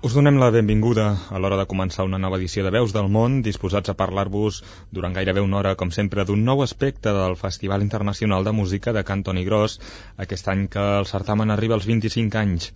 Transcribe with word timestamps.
Us 0.00 0.14
donem 0.14 0.36
la 0.38 0.52
benvinguda 0.54 1.04
a 1.34 1.38
l'hora 1.42 1.56
de 1.58 1.64
començar 1.66 2.04
una 2.06 2.20
nova 2.22 2.36
edició 2.38 2.62
de 2.62 2.70
Veus 2.70 2.92
del 2.94 3.08
Món, 3.10 3.40
disposats 3.42 3.90
a 3.90 3.96
parlar-vos 3.98 4.60
durant 4.94 5.16
gairebé 5.16 5.42
una 5.42 5.56
hora, 5.58 5.72
com 5.80 5.90
sempre, 5.90 6.22
d'un 6.28 6.44
nou 6.46 6.62
aspecte 6.62 7.10
del 7.16 7.34
Festival 7.40 7.82
Internacional 7.82 8.46
de 8.46 8.52
Música 8.54 8.94
de 8.94 9.02
Cantoni 9.08 9.42
Gros, 9.48 9.80
aquest 10.24 10.46
any 10.52 10.68
que 10.70 10.84
el 11.00 11.08
certamen 11.10 11.50
arriba 11.50 11.74
als 11.74 11.88
25 11.90 12.38
anys. 12.38 12.68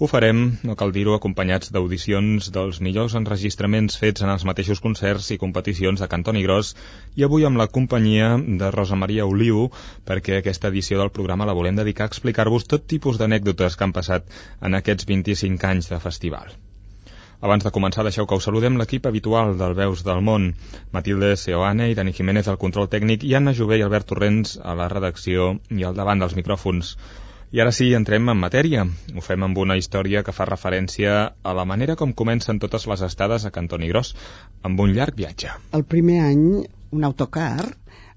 Ho 0.00 0.08
farem, 0.10 0.42
no 0.66 0.74
cal 0.74 0.90
dir-ho, 0.98 1.14
acompanyats 1.14 1.70
d'audicions 1.70 2.50
dels 2.58 2.82
millors 2.82 3.14
enregistraments 3.22 4.00
fets 4.02 4.26
en 4.26 4.34
els 4.34 4.42
mateixos 4.50 4.82
concerts 4.82 5.30
i 5.30 5.38
competicions 5.38 6.02
de 6.02 6.10
Cantoni 6.10 6.42
Gros 6.42 6.74
i 7.14 7.22
avui 7.22 7.46
amb 7.46 7.62
la 7.62 7.70
companyia 7.78 8.34
de 8.34 8.74
Rosa 8.74 8.98
Maria 8.98 9.30
Oliu, 9.30 9.68
perquè 10.10 10.42
aquesta 10.42 10.74
edició 10.74 10.98
del 10.98 11.14
programa 11.14 11.46
la 11.46 11.54
volem 11.54 11.78
dedicar 11.78 12.10
a 12.10 12.14
explicar-vos 12.16 12.66
tot 12.66 12.90
tipus 12.90 13.22
d'anècdotes 13.22 13.78
que 13.78 13.86
han 13.86 13.94
passat 13.94 14.26
en 14.58 14.74
aquests 14.82 15.06
25 15.14 15.70
anys 15.70 15.94
de 15.94 16.02
festival. 16.10 16.58
Abans 17.44 17.60
de 17.60 17.70
començar, 17.76 18.02
deixeu 18.06 18.24
que 18.24 18.36
us 18.40 18.46
saludem 18.48 18.78
l'equip 18.80 19.04
habitual 19.08 19.50
del 19.60 19.74
Veus 19.76 20.00
del 20.04 20.22
Món. 20.24 20.46
Matilde 20.96 21.34
Seoane 21.36 21.90
i 21.92 21.96
Dani 21.98 22.14
Jiménez 22.16 22.46
al 22.48 22.56
control 22.62 22.86
tècnic 22.94 23.26
i 23.28 23.34
Anna 23.36 23.52
Jové 23.58 23.76
i 23.76 23.82
Albert 23.84 24.06
Torrents 24.12 24.54
a 24.64 24.72
la 24.78 24.86
redacció 24.88 25.50
i 25.68 25.84
al 25.84 25.98
davant 25.98 26.22
dels 26.22 26.32
micròfons. 26.38 26.94
I 27.52 27.60
ara 27.60 27.74
sí, 27.76 27.90
entrem 27.98 28.30
en 28.32 28.38
matèria. 28.40 28.86
Ho 29.12 29.24
fem 29.26 29.44
amb 29.44 29.60
una 29.60 29.76
història 29.76 30.22
que 30.24 30.32
fa 30.32 30.46
referència 30.48 31.18
a 31.28 31.52
la 31.58 31.66
manera 31.68 31.98
com 32.00 32.14
comencen 32.16 32.60
totes 32.62 32.86
les 32.88 33.02
estades 33.04 33.44
a 33.44 33.52
Cantoni 33.52 33.90
Gros, 33.92 34.14
amb 34.64 34.80
un 34.80 34.94
llarg 34.96 35.18
viatge. 35.20 35.52
El 35.76 35.84
primer 35.84 36.22
any, 36.24 36.46
un 36.96 37.04
autocar 37.10 37.58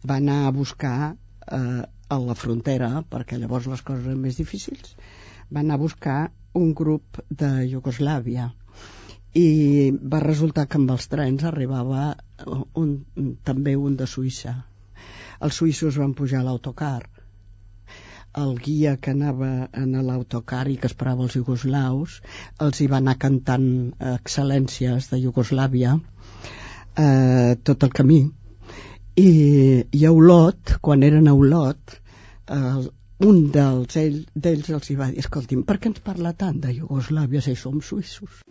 va 0.07 0.21
anar 0.21 0.37
a 0.45 0.53
buscar 0.55 0.99
eh, 1.11 1.81
a 1.83 2.19
la 2.29 2.37
frontera, 2.45 2.93
perquè 3.11 3.41
llavors 3.43 3.67
les 3.73 3.83
coses 3.83 4.07
eren 4.07 4.23
més 4.23 4.39
difícils, 4.39 4.95
va 5.51 5.65
anar 5.65 5.75
a 5.75 5.83
buscar 5.83 6.17
un 6.55 6.71
grup 6.71 7.19
de 7.43 7.51
Iugoslàvia 7.73 8.47
i 9.35 9.91
va 10.13 10.23
resultar 10.23 10.65
que 10.67 10.79
amb 10.79 10.91
els 10.95 11.07
trens 11.11 11.43
arribava 11.43 12.15
un, 12.81 12.97
també 13.43 13.75
un 13.75 13.95
de 13.99 14.07
Suïssa. 14.07 14.55
Els 15.43 15.59
suïssos 15.61 15.97
van 16.01 16.15
pujar 16.17 16.41
a 16.41 16.47
l'autocar. 16.47 17.01
El 18.37 18.55
guia 18.61 18.95
que 19.01 19.11
anava 19.11 19.67
en 19.73 19.93
l'autocar 20.07 20.63
i 20.69 20.77
que 20.77 20.89
esperava 20.89 21.25
els 21.25 21.35
iugoslaus 21.39 22.19
els 22.65 22.81
hi 22.81 22.87
va 22.87 22.99
anar 23.01 23.17
cantant 23.21 23.67
excel·lències 24.13 25.09
de 25.11 25.21
Iugoslàvia 25.23 25.95
eh, 25.97 27.55
tot 27.63 27.87
el 27.87 27.93
camí. 28.01 28.19
I, 29.17 29.29
i 29.91 30.05
a 30.05 30.11
Olot, 30.13 30.77
quan 30.81 31.03
eren 31.03 31.27
a 31.27 31.33
Olot, 31.33 31.97
eh, 32.53 32.85
un 33.25 33.39
d'ells 33.53 33.97
ells 33.97 34.69
els 34.69 34.91
hi 34.91 34.97
va 34.99 35.09
dir, 35.09 35.23
escolti'm, 35.25 35.65
per 35.65 35.79
què 35.81 35.93
ens 35.93 36.05
parla 36.05 36.35
tant 36.37 36.61
de 36.61 36.75
Iugoslàvia 36.77 37.41
si 37.41 37.57
som 37.57 37.81
suïssos? 37.81 38.43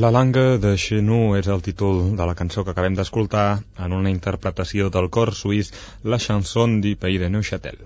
La 0.00 0.08
langa 0.14 0.56
de 0.56 0.70
Chenou 0.80 1.34
és 1.36 1.48
el 1.52 1.60
títol 1.60 1.98
de 2.16 2.26
la 2.28 2.34
cançó 2.36 2.62
que 2.64 2.72
acabem 2.72 2.94
d'escoltar 2.96 3.60
en 3.84 3.92
una 3.92 4.08
interpretació 4.12 4.86
del 4.94 5.10
cor 5.16 5.34
suís 5.36 5.68
La 6.12 6.18
Chanson 6.26 6.78
du 6.80 6.94
Pays 7.02 7.20
de 7.20 7.28
Neuchâtel. 7.34 7.76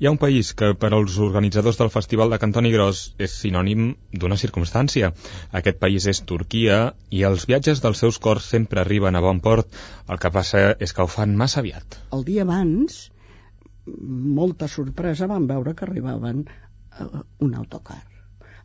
Hi 0.00 0.08
ha 0.08 0.12
un 0.16 0.18
país 0.24 0.50
que 0.58 0.72
per 0.84 0.90
als 0.96 1.20
organitzadors 1.28 1.78
del 1.78 1.92
Festival 1.94 2.34
de 2.34 2.40
Cantoni 2.42 2.74
Gros 2.74 3.04
és 3.28 3.38
sinònim 3.44 3.92
d'una 4.24 4.40
circumstància. 4.42 5.12
Aquest 5.62 5.78
país 5.78 6.10
és 6.14 6.24
Turquia 6.32 6.82
i 7.14 7.22
els 7.30 7.46
viatges 7.52 7.84
dels 7.86 8.02
seus 8.02 8.18
cors 8.26 8.50
sempre 8.56 8.82
arriben 8.82 9.14
a 9.14 9.22
bon 9.28 9.38
port. 9.46 9.70
El 10.08 10.18
que 10.18 10.34
passa 10.40 10.66
és 10.80 10.96
que 10.96 11.06
ho 11.06 11.10
fan 11.18 11.38
massa 11.44 11.62
aviat. 11.62 12.00
El 12.16 12.26
dia 12.26 12.42
abans, 12.48 13.04
molta 14.42 14.66
sorpresa, 14.78 15.30
van 15.30 15.46
veure 15.46 15.78
que 15.78 15.86
arribaven 15.86 16.48
uh, 16.48 17.22
un 17.38 17.60
autocar. 17.62 18.02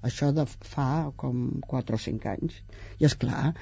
Això 0.09 0.31
de 0.35 0.45
fa 0.73 0.89
com 1.21 1.45
4 1.69 1.97
o 1.97 2.03
5 2.07 2.31
anys. 2.35 2.59
I 3.01 3.09
és 3.09 3.15
clar, 3.21 3.53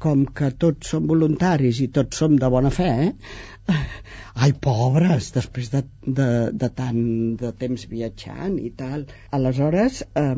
com 0.00 0.24
que 0.36 0.48
tots 0.64 0.94
som 0.94 1.08
voluntaris 1.08 1.82
i 1.84 1.90
tots 1.96 2.22
som 2.22 2.36
de 2.40 2.48
bona 2.52 2.70
fe, 2.72 2.88
eh? 3.06 3.76
ai, 4.44 4.52
pobres, 4.66 5.28
després 5.36 5.68
de, 5.74 5.84
de, 6.20 6.30
de 6.62 6.70
tant 6.80 7.02
de 7.42 7.52
temps 7.62 7.84
viatjant 7.90 8.56
i 8.62 8.72
tal. 8.80 9.04
Aleshores, 9.36 10.00
eh, 10.16 10.34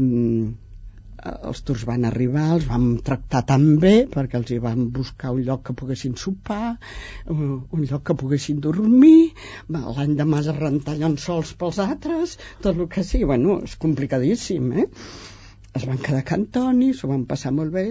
els 1.31 1.61
tours 1.67 1.85
van 1.87 2.07
arribar, 2.09 2.49
els 2.57 2.67
vam 2.67 2.87
tractar 3.07 3.45
tan 3.51 3.67
bé 3.83 3.93
perquè 4.11 4.41
els 4.41 4.51
hi 4.51 4.59
vam 4.65 4.89
buscar 4.97 5.31
un 5.37 5.45
lloc 5.47 5.63
que 5.69 5.77
poguessin 5.79 6.17
sopar, 6.23 6.73
un 7.31 7.85
lloc 7.91 8.03
que 8.09 8.19
poguessin 8.23 8.59
dormir, 8.65 9.31
l'any 9.77 10.17
de 10.19 10.27
mas 10.33 10.51
es 10.51 10.59
rentar 10.59 10.97
sols 11.27 11.55
pels 11.61 11.79
altres, 11.87 12.39
tot 12.65 12.75
el 12.75 12.91
que 12.97 13.07
sí, 13.07 13.23
bueno, 13.33 13.61
és 13.69 13.79
complicadíssim, 13.87 14.73
eh? 14.83 14.89
Es 15.79 15.87
van 15.89 16.01
quedar 16.01 16.25
Cantoni, 16.29 16.93
s'ho 16.95 17.09
van 17.13 17.29
passar 17.29 17.55
molt 17.57 17.73
bé, 17.73 17.87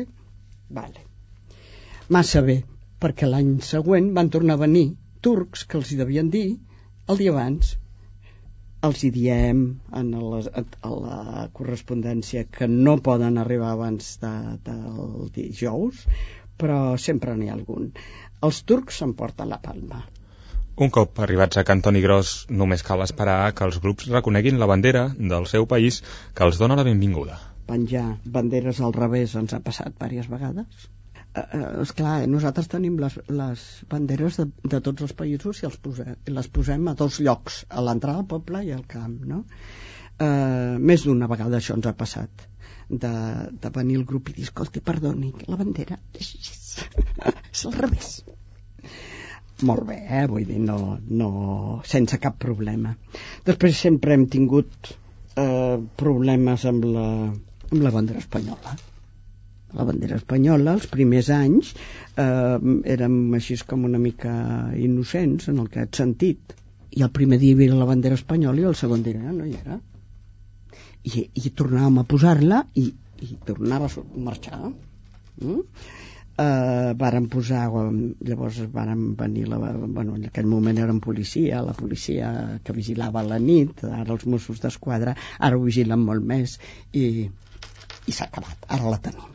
vale 0.70 1.12
massa 2.12 2.42
bé, 2.44 2.58
perquè 3.00 3.28
l'any 3.30 3.52
següent 3.64 4.10
van 4.18 4.30
tornar 4.34 4.58
a 4.58 4.62
venir 4.66 4.88
turcs 5.26 5.64
que 5.64 5.78
els 5.80 5.92
hi 5.92 6.00
devien 6.00 6.32
dir 6.34 6.48
el 7.08 7.20
dia 7.22 7.32
abans. 7.32 7.78
Els 8.88 9.04
hi 9.06 9.12
diem 9.16 9.62
en 10.00 10.10
la, 10.18 10.42
a 10.90 10.92
la 10.92 11.46
correspondència 11.60 12.48
que 12.58 12.68
no 12.72 12.98
poden 13.06 13.38
arribar 13.38 13.70
abans 13.76 14.16
de, 14.24 14.32
del 14.66 15.30
dijous, 15.36 16.02
però 16.58 16.98
sempre 17.04 17.36
n'hi 17.38 17.52
ha 17.52 17.56
algun. 17.56 17.92
Els 18.48 18.64
turcs 18.72 19.00
s'emporten 19.00 19.54
la 19.54 19.62
palma. 19.62 20.02
Un 20.82 20.90
cop 20.90 21.22
arribats 21.22 21.62
a 21.62 21.66
Cantoni 21.68 22.02
Gros, 22.02 22.34
només 22.50 22.84
cal 22.88 23.06
esperar 23.06 23.54
que 23.54 23.68
els 23.70 23.80
grups 23.86 24.10
reconeguin 24.10 24.60
la 24.60 24.70
bandera 24.74 25.08
del 25.16 25.48
seu 25.54 25.70
país 25.76 26.02
que 26.34 26.48
els 26.48 26.60
dona 26.60 26.80
la 26.80 26.88
benvinguda. 26.90 27.38
Penjar 27.72 28.08
banderes 28.38 28.82
al 28.84 28.96
revés 28.98 29.36
ens 29.40 29.56
ha 29.56 29.62
passat 29.64 29.96
diverses 29.96 30.30
vegades 30.32 30.88
eh, 31.36 31.44
eh 31.44 31.70
esclar, 31.84 32.16
nosaltres 32.28 32.70
tenim 32.72 32.98
les, 33.00 33.18
les 33.42 33.66
banderes 33.92 34.40
de, 34.42 34.48
de 34.74 34.82
tots 34.88 35.08
els 35.08 35.16
països 35.22 35.62
i 35.64 35.70
els 35.70 35.78
posem, 35.86 36.16
les 36.38 36.52
posem 36.58 36.88
a 36.92 36.96
dos 37.02 37.20
llocs, 37.24 37.64
a 37.70 37.84
l'entrada 37.86 38.22
del 38.22 38.32
poble 38.36 38.64
i 38.68 38.74
al 38.76 38.86
camp, 38.96 39.18
no? 39.34 39.44
Eh, 40.22 40.78
més 40.92 41.06
d'una 41.08 41.30
vegada 41.32 41.58
això 41.58 41.78
ens 41.78 41.88
ha 41.88 41.96
passat 41.98 42.48
de, 42.90 43.14
de 43.64 43.72
venir 43.78 44.02
el 44.02 44.06
grup 44.06 44.30
i 44.30 44.36
dir, 44.36 44.50
escolti, 44.50 44.84
perdoni, 44.92 45.32
la 45.48 45.60
bandera 45.62 45.98
és 46.22 47.66
al 47.66 47.80
revés 47.80 48.20
molt 49.68 49.86
bé, 49.86 50.00
eh? 50.10 50.26
vull 50.30 50.46
dir, 50.50 50.58
no, 50.58 50.98
no, 51.06 51.30
sense 51.86 52.18
cap 52.18 52.40
problema. 52.42 52.96
Després 53.46 53.78
sempre 53.78 54.16
hem 54.18 54.24
tingut 54.34 54.90
eh, 55.38 55.78
problemes 56.02 56.66
amb 56.70 56.88
la, 56.96 57.06
amb 57.72 57.84
la 57.86 57.92
bandera 57.96 58.20
espanyola. 58.20 58.76
La 59.80 59.86
bandera 59.88 60.18
espanyola, 60.20 60.74
els 60.76 60.88
primers 60.92 61.30
anys 61.32 61.72
eh, 62.20 62.58
érem 62.96 63.16
així 63.38 63.56
com 63.68 63.86
una 63.88 64.02
mica 64.02 64.34
innocents 64.76 65.48
en 65.52 65.62
el 65.64 65.72
que 65.72 65.86
has 65.86 66.02
sentit. 66.02 66.56
I 66.92 67.06
el 67.08 67.14
primer 67.16 67.40
dia 67.40 67.54
hi 67.54 67.60
havia 67.60 67.80
la 67.80 67.88
bandera 67.88 68.20
espanyola 68.20 68.60
i 68.60 68.68
el 68.68 68.76
segon 68.76 69.06
dia 69.08 69.22
no 69.22 69.48
hi 69.48 69.56
era. 69.56 69.80
I, 71.08 71.24
i 71.34 71.54
tornàvem 71.58 72.02
a 72.02 72.08
posar-la 72.08 72.66
i, 72.78 72.90
i 73.24 73.34
tornava 73.48 73.88
a 73.88 74.08
marxar. 74.28 74.62
Mm? 75.42 75.64
eh, 76.42 76.94
varen 76.98 77.28
posar 77.32 77.66
llavors 77.70 78.60
varen 78.74 79.16
venir 79.18 79.48
la, 79.50 79.58
bueno, 79.58 80.16
en 80.16 80.28
aquell 80.30 80.48
moment 80.48 80.80
eren 80.80 81.00
policia 81.04 81.62
la 81.66 81.76
policia 81.78 82.32
que 82.64 82.76
vigilava 82.78 83.24
la 83.28 83.40
nit 83.40 83.84
ara 83.88 84.16
els 84.16 84.26
Mossos 84.26 84.62
d'Esquadra 84.64 85.16
ara 85.40 85.58
ho 85.58 85.64
vigilen 85.64 86.04
molt 86.08 86.26
més 86.34 86.58
i, 86.92 87.30
i 88.08 88.16
s'ha 88.16 88.30
acabat, 88.30 88.66
ara 88.78 88.96
la 88.96 89.02
tenim 89.10 89.31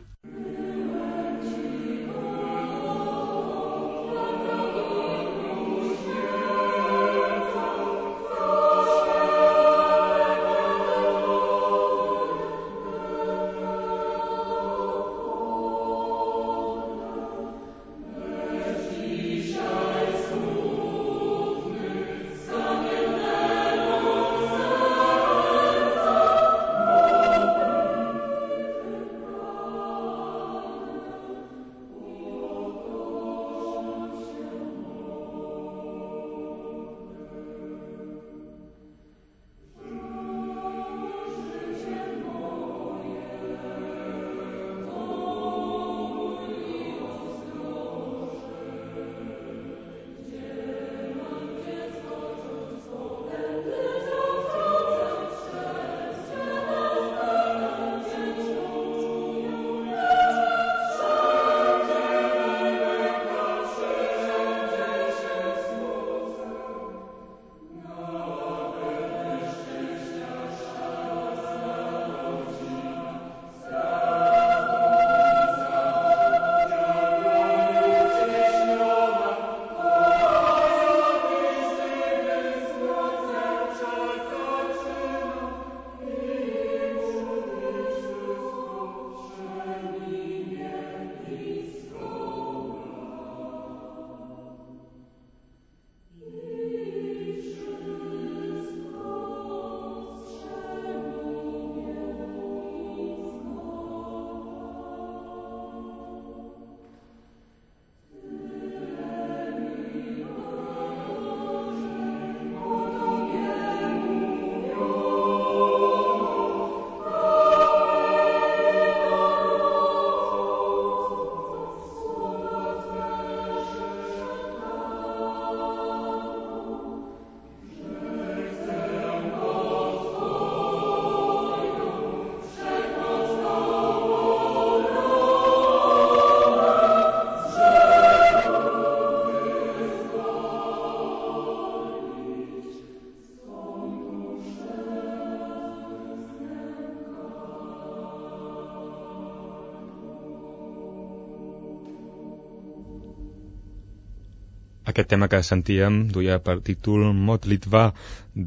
Aquest 155.07 155.15
tema 155.15 155.29
que 155.31 155.39
sentíem 155.47 155.97
duia 156.11 156.35
per 156.43 156.57
títol 156.67 157.13
Motlitva 157.15 157.93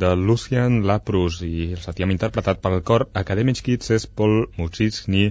de 0.01 0.09
Lucian 0.15 0.75
Laprus 0.85 1.39
i 1.47 1.71
el 1.73 1.79
sentíem 1.81 2.11
interpretat 2.13 2.59
pel 2.61 2.83
cor 2.85 3.07
Academic 3.21 3.63
Kids 3.65 3.95
és 3.97 4.05
Paul 4.05 4.35
Muciczny 4.59 5.23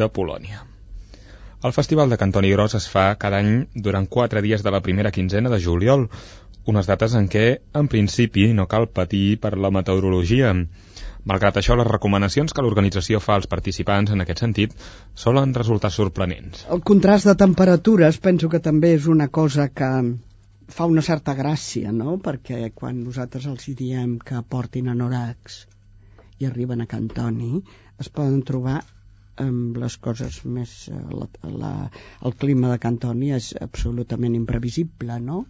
de 0.00 0.08
Polònia. 0.08 0.62
El 1.68 1.74
Festival 1.76 2.08
de 2.08 2.16
Cantoni 2.22 2.52
Gros 2.54 2.78
es 2.78 2.86
fa 2.88 3.02
cada 3.24 3.42
any 3.44 3.66
durant 3.88 4.08
quatre 4.08 4.40
dies 4.46 4.64
de 4.64 4.72
la 4.72 4.80
primera 4.86 5.12
quinzena 5.12 5.52
de 5.52 5.58
juliol, 5.60 6.06
unes 6.64 6.88
dates 6.88 7.18
en 7.20 7.28
què, 7.28 7.44
en 7.76 7.92
principi, 7.96 8.48
no 8.56 8.64
cal 8.64 8.88
patir 8.88 9.36
per 9.44 9.52
la 9.60 9.68
meteorologia. 9.76 10.54
Malgrat 11.28 11.60
això, 11.60 11.76
les 11.76 11.90
recomanacions 11.92 12.56
que 12.56 12.64
l'organització 12.64 13.20
fa 13.20 13.36
als 13.36 13.52
participants 13.52 14.16
en 14.16 14.24
aquest 14.24 14.40
sentit 14.46 14.72
solen 15.26 15.52
resultar 15.60 15.92
sorprenents. 15.92 16.64
El 16.72 16.80
contrast 16.80 17.28
de 17.28 17.36
temperatures 17.44 18.22
penso 18.30 18.48
que 18.48 18.64
també 18.64 18.96
és 18.96 19.12
una 19.18 19.28
cosa 19.28 19.68
que 19.68 19.92
fa 20.74 20.86
una 20.90 21.02
certa 21.02 21.34
gràcia, 21.38 21.92
no? 21.92 22.16
Perquè 22.22 22.70
quan 22.76 23.02
nosaltres 23.04 23.48
els 23.50 23.66
diem 23.78 24.16
que 24.30 24.40
portin 24.54 24.88
anoracs 24.92 25.64
i 26.40 26.48
arriben 26.48 26.80
a 26.80 26.88
Cantoni, 26.90 27.60
es 28.00 28.08
poden 28.08 28.42
trobar 28.48 28.78
amb 29.44 29.78
les 29.82 29.96
coses 30.06 30.40
més... 30.56 30.72
Eh, 30.92 31.00
la, 31.20 31.28
la, 31.62 31.72
el 32.26 32.36
clima 32.42 32.72
de 32.72 32.80
Cantoni 32.82 33.32
és 33.36 33.52
absolutament 33.66 34.36
imprevisible, 34.38 35.18
no? 35.30 35.44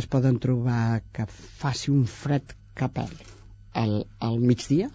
Es 0.00 0.08
poden 0.14 0.40
trobar 0.42 1.02
que 1.16 1.26
faci 1.62 1.92
un 1.94 2.06
fred 2.10 2.56
capel 2.80 3.12
al, 3.82 4.02
al 4.18 4.38
migdia 4.40 4.90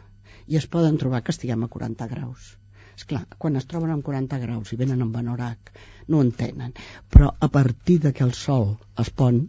i 0.48 0.60
es 0.60 0.67
poden 0.69 1.00
trobar 1.01 1.24
que 1.25 1.34
estiguem 1.36 1.65
a 1.65 1.72
40 1.75 2.07
graus. 2.12 2.53
És 2.96 3.08
clar, 3.10 3.25
quan 3.38 3.60
es 3.60 3.68
troben 3.70 3.92
amb 3.94 4.06
40 4.08 4.40
graus 4.44 4.72
i 4.72 4.80
venen 4.80 5.04
amb 5.06 5.18
anorac, 5.20 5.74
no 6.08 6.22
en 6.24 6.32
tenen. 6.40 6.74
Però 7.12 7.32
a 7.40 7.50
partir 7.52 8.00
de 8.06 8.14
que 8.16 8.24
el 8.24 8.34
sol 8.38 8.75
es 9.04 9.12
pon, 9.22 9.44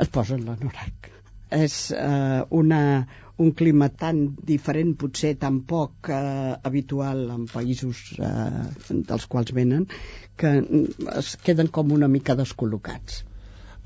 es 0.00 0.12
posen 0.12 0.44
l'anorac. 0.46 1.10
És 1.52 1.76
eh, 1.96 2.42
una, 2.62 2.82
un 3.44 3.50
clima 3.56 3.88
tan 4.04 4.22
diferent, 4.52 4.94
potser 5.00 5.34
tan 5.40 5.60
poc 5.68 6.08
eh, 6.12 6.54
habitual 6.68 7.26
en 7.34 7.48
països 7.50 8.04
eh, 8.18 9.02
dels 9.10 9.28
quals 9.28 9.52
venen, 9.56 9.88
que 10.36 10.54
es 11.16 11.36
queden 11.44 11.68
com 11.68 11.92
una 11.96 12.08
mica 12.12 12.36
descol·locats. 12.38 13.22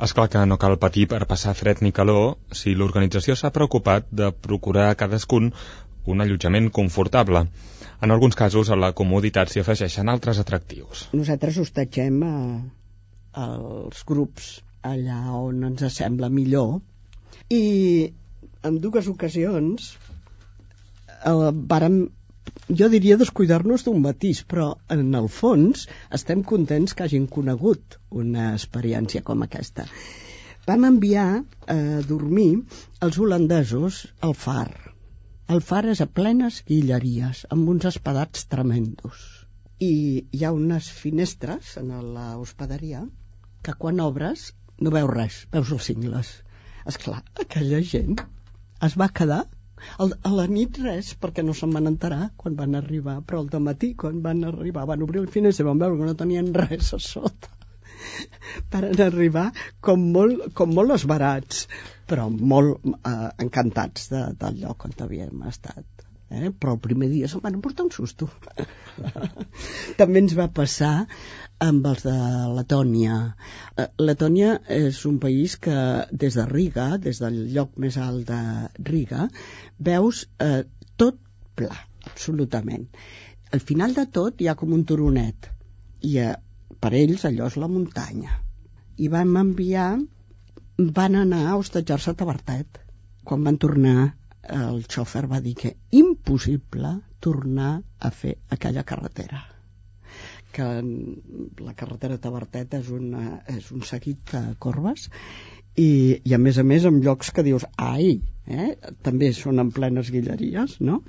És 0.04 0.12
clar 0.12 0.28
que 0.28 0.42
no 0.44 0.58
cal 0.60 0.76
patir 0.76 1.06
per 1.08 1.22
passar 1.28 1.54
fred 1.56 1.80
ni 1.80 1.90
calor 1.98 2.36
si 2.52 2.74
l'organització 2.76 3.36
s'ha 3.38 3.50
preocupat 3.54 4.10
de 4.12 4.28
procurar 4.46 4.90
a 4.90 4.98
cadascun 5.00 5.54
un 6.06 6.22
allotjament 6.24 6.70
confortable. 6.72 7.46
En 8.02 8.12
alguns 8.12 8.36
casos, 8.36 8.70
a 8.70 8.76
la 8.76 8.92
comoditat 8.96 9.50
s'hi 9.50 9.62
afegeixen 9.62 10.12
altres 10.12 10.40
atractius. 10.42 11.06
Nosaltres 11.16 11.58
hostatgem 11.62 12.20
a, 12.26 12.34
als 13.46 14.04
grups 14.08 14.50
allà 14.86 15.20
on 15.38 15.64
ens 15.70 15.86
sembla 15.96 16.28
millor 16.32 16.78
i 17.52 17.62
en 18.66 18.78
dues 18.82 19.08
ocasions 19.10 19.94
eh, 19.94 21.50
vàrem 21.72 22.04
jo 22.80 22.88
diria 22.92 23.18
descuidar-nos 23.20 23.84
d'un 23.86 24.00
matís, 24.02 24.42
però 24.42 24.68
en 24.90 25.14
el 25.14 25.28
fons 25.32 25.86
estem 26.18 26.42
contents 26.52 26.94
que 26.94 27.04
hagin 27.06 27.26
conegut 27.26 27.98
una 28.22 28.52
experiència 28.54 29.22
com 29.26 29.44
aquesta. 29.46 29.86
Vam 30.66 30.86
enviar 30.88 31.28
a 31.70 31.76
dormir 32.08 32.48
els 33.06 33.18
holandesos 33.22 34.00
al 34.28 34.34
far, 34.34 34.70
el 35.54 35.60
far 35.62 35.84
és 35.90 36.00
a 36.02 36.08
plenes 36.18 36.62
guilleries, 36.68 37.44
amb 37.54 37.68
uns 37.72 37.86
espadats 37.90 38.46
tremendos. 38.52 39.26
I 39.78 39.90
hi 40.34 40.40
ha 40.44 40.54
unes 40.56 40.88
finestres 41.00 41.76
en 41.80 41.92
l'hospederia 42.14 43.02
que 43.66 43.74
quan 43.84 44.02
obres 44.02 44.48
no 44.82 44.92
veus 44.94 45.12
res, 45.12 45.36
veus 45.52 45.70
els 45.76 45.86
cingles. 45.90 46.32
És 46.90 46.98
clar, 47.02 47.20
aquella 47.44 47.82
gent 47.92 48.18
es 48.88 48.96
va 49.02 49.12
quedar 49.20 49.44
el, 50.02 50.14
a 50.26 50.32
la 50.34 50.46
nit 50.50 50.80
res, 50.82 51.12
perquè 51.22 51.44
no 51.46 51.54
se'n 51.54 51.74
van 51.78 51.90
enterar 51.92 52.30
quan 52.42 52.58
van 52.58 52.74
arribar, 52.80 53.20
però 53.22 53.44
al 53.44 53.62
matí 53.68 53.92
quan 54.02 54.22
van 54.24 54.42
arribar 54.50 54.86
van 54.90 55.04
obrir 55.06 55.22
el 55.22 55.30
finestre 55.36 55.66
i 55.66 55.70
van 55.70 55.82
veure 55.82 56.00
que 56.00 56.10
no 56.10 56.18
tenien 56.22 56.52
res 56.56 56.92
a 56.96 57.00
sota 57.02 57.52
per 58.72 58.82
arribar 59.06 59.50
com 59.88 60.08
molt, 60.16 60.48
com 60.58 60.74
molt 60.74 60.96
esbarats 60.96 61.66
però 62.06 62.28
molt 62.30 62.86
eh, 62.86 63.28
encantats 63.42 64.10
de, 64.12 64.22
del 64.40 64.62
lloc 64.62 64.86
on 64.86 64.94
havíem 65.04 65.42
estat. 65.50 65.86
Eh? 66.30 66.50
Però 66.50 66.74
el 66.74 66.82
primer 66.82 67.08
dia 67.12 67.28
se'm 67.30 67.42
van 67.44 67.60
portar 67.62 67.86
un 67.86 67.92
susto. 67.94 68.28
També 70.00 70.22
ens 70.22 70.34
va 70.38 70.48
passar 70.54 70.94
amb 71.62 71.86
els 71.90 72.06
de 72.06 72.16
Letònia. 72.56 73.18
Eh, 73.76 73.88
Letònia 74.02 74.56
és 74.76 75.02
un 75.10 75.20
país 75.22 75.56
que 75.62 75.76
des 76.24 76.38
de 76.38 76.46
Riga, 76.50 76.88
des 77.02 77.22
del 77.22 77.38
lloc 77.54 77.76
més 77.82 77.98
alt 78.02 78.26
de 78.30 78.40
Riga, 78.90 79.28
veus 79.90 80.24
eh, 80.42 80.64
tot 80.96 81.20
pla, 81.58 81.76
absolutament. 82.10 82.88
Al 83.54 83.62
final 83.62 83.94
de 83.94 84.06
tot 84.10 84.42
hi 84.42 84.50
ha 84.50 84.58
com 84.58 84.74
un 84.74 84.82
turonet 84.84 85.50
i 86.02 86.18
eh, 86.22 86.34
per 86.82 86.92
ells 86.98 87.24
allò 87.28 87.46
és 87.46 87.56
la 87.62 87.70
muntanya. 87.70 88.42
I 88.98 89.08
vam 89.12 89.36
enviar 89.38 89.90
van 90.78 91.16
anar 91.16 91.46
a 91.48 91.56
hostatjar-se 91.56 92.12
a 92.12 92.18
Tabertet. 92.20 92.80
Quan 93.24 93.44
van 93.44 93.58
tornar, 93.58 94.14
el 94.54 94.82
xòfer 94.86 95.26
va 95.30 95.40
dir 95.40 95.54
que 95.58 95.76
impossible 95.90 96.92
tornar 97.20 97.82
a 97.98 98.10
fer 98.10 98.36
aquella 98.50 98.84
carretera 98.84 99.42
que 100.56 100.66
la 101.60 101.74
carretera 101.76 102.16
Tabertet 102.22 102.78
és, 102.78 102.88
una, 102.88 103.42
és 103.52 103.66
un 103.76 103.82
seguit 103.84 104.32
de 104.32 104.54
corbes 104.62 105.08
i, 105.76 105.88
i 106.24 106.32
a 106.32 106.38
més 106.40 106.56
a 106.56 106.64
més 106.64 106.86
en 106.88 107.02
llocs 107.04 107.32
que 107.36 107.44
dius 107.44 107.66
ai, 107.76 108.14
eh? 108.46 108.70
també 109.04 109.32
són 109.36 109.60
en 109.60 109.72
plenes 109.76 110.08
guilleries 110.14 110.78
no? 110.80 111.02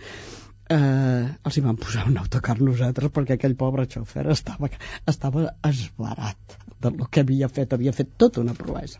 eh, 0.73 1.23
els 1.47 1.57
hi 1.59 1.63
van 1.63 1.79
posar 1.79 2.07
un 2.09 2.19
autocar 2.23 2.57
nosaltres 2.59 3.13
perquè 3.15 3.37
aquell 3.37 3.55
pobre 3.61 3.87
xòfer 3.93 4.25
estava, 4.35 4.71
estava 5.13 5.45
esbarat 5.69 6.57
del 6.83 6.99
que 7.07 7.23
havia 7.23 7.47
fet, 7.47 7.77
havia 7.77 7.95
fet 7.95 8.17
tota 8.17 8.43
una 8.43 8.57
proesa 8.57 8.99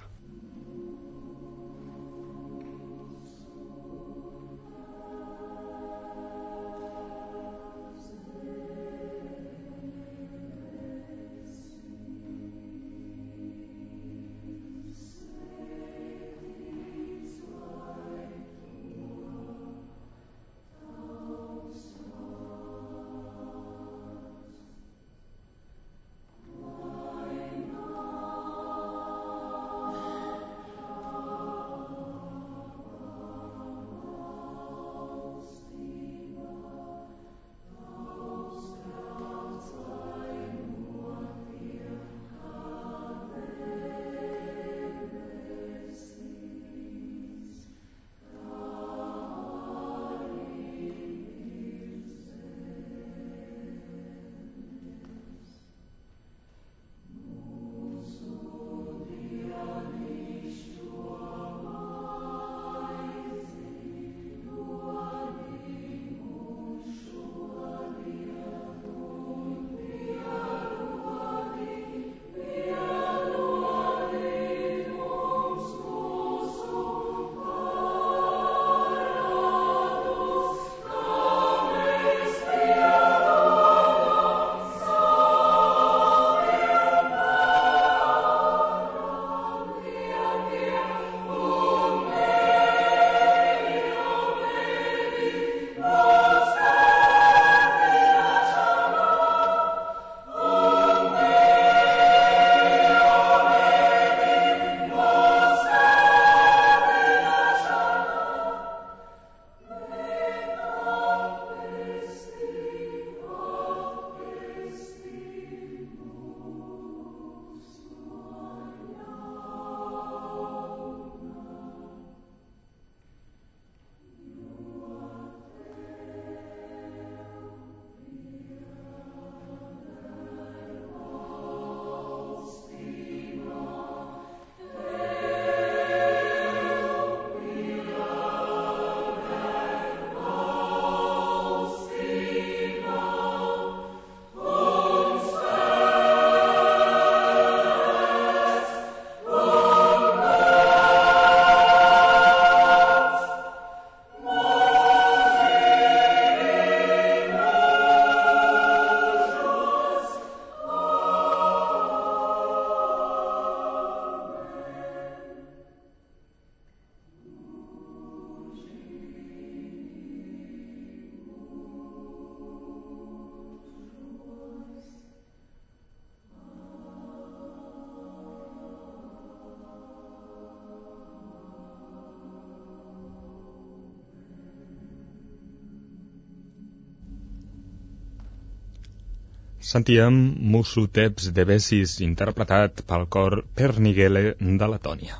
Sentíem 189.68 190.18
Musuteps 190.52 191.26
de 191.36 191.44
Bessis, 191.44 191.98
interpretat 192.06 192.86
pel 192.88 193.02
cor 193.12 193.34
Pernigele 193.60 194.22
de 194.40 194.70
Letònia. 194.74 195.18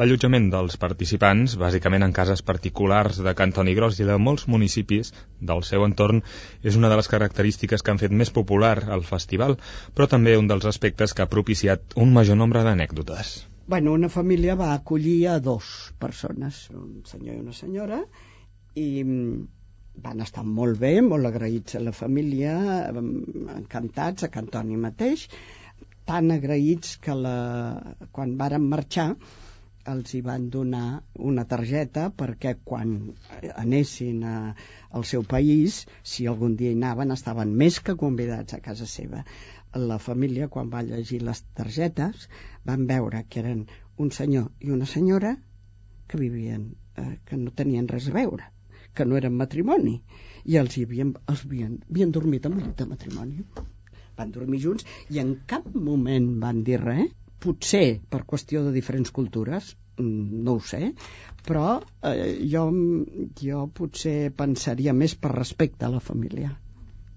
L'allotjament 0.00 0.48
dels 0.50 0.74
participants, 0.84 1.54
bàsicament 1.60 2.02
en 2.02 2.16
cases 2.16 2.42
particulars 2.48 3.20
de 3.22 3.36
Cantoni 3.38 3.76
Gros 3.78 4.00
i 4.02 4.08
de 4.10 4.18
molts 4.26 4.48
municipis 4.54 5.12
del 5.52 5.62
seu 5.70 5.86
entorn, 5.86 6.24
és 6.66 6.80
una 6.80 6.90
de 6.90 6.98
les 6.98 7.12
característiques 7.14 7.86
que 7.86 7.94
han 7.94 8.02
fet 8.02 8.18
més 8.24 8.34
popular 8.40 8.74
el 8.98 9.06
festival, 9.12 9.54
però 9.94 10.10
també 10.10 10.34
un 10.40 10.50
dels 10.50 10.66
aspectes 10.74 11.14
que 11.14 11.22
ha 11.22 11.30
propiciat 11.38 11.94
un 11.94 12.10
major 12.18 12.42
nombre 12.42 12.66
d'anècdotes. 12.66 13.34
Bueno, 13.70 13.94
una 14.02 14.10
família 14.10 14.58
va 14.58 14.74
acollir 14.74 15.18
a 15.30 15.38
dos 15.38 15.92
persones, 16.02 16.64
un 16.74 17.04
senyor 17.06 17.38
i 17.38 17.46
una 17.46 17.54
senyora, 17.62 18.02
i 18.74 18.88
mm, 19.04 19.61
van 20.00 20.24
estar 20.24 20.44
molt 20.44 20.78
bé, 20.80 20.94
molt 21.04 21.28
agraïts 21.28 21.76
a 21.76 21.82
la 21.82 21.92
família, 21.92 22.54
encantats, 23.56 24.24
a 24.24 24.30
Cantoni 24.32 24.78
mateix, 24.80 25.26
tan 26.08 26.32
agraïts 26.34 26.96
que 27.04 27.14
la... 27.14 27.36
quan 28.12 28.36
varen 28.40 28.64
marxar 28.72 29.12
els 29.92 30.14
hi 30.14 30.20
van 30.22 30.48
donar 30.54 31.02
una 31.30 31.44
targeta 31.52 32.06
perquè 32.22 32.54
quan 32.64 32.92
anessin 33.54 34.22
a, 34.24 34.36
al 34.98 35.06
seu 35.12 35.24
país, 35.34 35.82
si 36.02 36.26
algun 36.26 36.54
dia 36.60 36.70
hi 36.70 36.78
anaven, 36.78 37.14
estaven 37.14 37.54
més 37.62 37.80
que 37.80 37.98
convidats 37.98 38.54
a 38.54 38.60
casa 38.62 38.86
seva. 38.86 39.24
La 39.74 39.98
família, 39.98 40.48
quan 40.48 40.70
va 40.70 40.84
llegir 40.86 41.22
les 41.26 41.42
targetes, 41.58 42.28
van 42.68 42.86
veure 42.86 43.24
que 43.28 43.42
eren 43.42 43.66
un 43.98 44.12
senyor 44.14 44.50
i 44.60 44.70
una 44.70 44.86
senyora 44.86 45.36
que 46.06 46.20
vivien, 46.20 46.72
eh, 46.96 47.18
que 47.26 47.38
no 47.40 47.54
tenien 47.62 47.88
res 47.88 48.10
a 48.10 48.16
veure, 48.18 48.52
que 48.94 49.06
no 49.08 49.18
eren 49.20 49.36
matrimoni, 49.38 49.96
i 50.44 50.58
els 50.60 50.76
hi 50.76 50.86
havien, 50.86 51.12
els 51.32 51.44
havien, 51.46 51.76
havien 51.90 52.14
dormit 52.16 52.48
amb 52.48 52.60
un 52.62 52.72
de 52.78 52.88
matrimoni. 52.92 53.44
Van 54.18 54.32
dormir 54.32 54.60
junts 54.64 54.86
i 55.10 55.20
en 55.22 55.36
cap 55.52 55.68
moment 55.74 56.28
van 56.42 56.62
dir 56.66 56.80
res 56.82 57.12
potser 57.42 57.86
per 58.10 58.22
qüestió 58.32 58.62
de 58.64 58.72
diferents 58.74 59.10
cultures, 59.10 59.72
mm, 59.98 60.42
no 60.46 60.58
ho 60.58 60.60
sé, 60.72 60.92
però 61.46 61.80
eh, 62.10 62.36
jo, 62.52 62.66
jo 63.40 63.64
potser 63.78 64.30
pensaria 64.42 64.94
més 64.94 65.16
per 65.18 65.32
respecte 65.34 65.88
a 65.88 65.90
la 65.94 66.02
família 66.10 66.52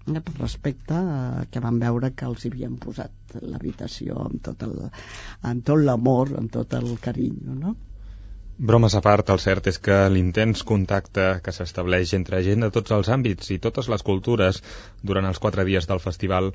eh, 0.08 0.22
per 0.22 0.36
respecte 0.40 0.98
a 0.98 1.46
que 1.52 1.62
van 1.62 1.80
veure 1.82 2.12
que 2.18 2.26
els 2.30 2.46
havien 2.50 2.78
posat 2.82 3.38
l'habitació 3.42 4.18
amb 4.26 4.42
tot 4.48 4.66
el, 4.68 4.76
amb 5.52 5.66
tot 5.70 5.82
l'amor, 5.82 6.34
amb 6.40 6.52
tot 6.58 6.74
el 6.80 6.96
carinyo, 7.06 7.58
no? 7.62 7.76
Bromes 8.58 8.94
a 8.96 9.02
part, 9.04 9.30
el 9.34 9.40
cert 9.44 9.66
és 9.68 9.78
que 9.86 9.96
l'intens 10.08 10.62
contacte 10.68 11.24
que 11.44 11.54
s'estableix 11.56 12.14
entre 12.16 12.40
gent 12.46 12.62
de 12.64 12.70
tots 12.78 12.94
els 12.98 13.10
àmbits 13.16 13.50
i 13.52 13.58
totes 13.66 13.90
les 13.92 14.06
cultures 14.10 14.62
durant 15.10 15.28
els 15.28 15.42
quatre 15.44 15.66
dies 15.68 15.88
del 15.90 16.00
festival 16.00 16.48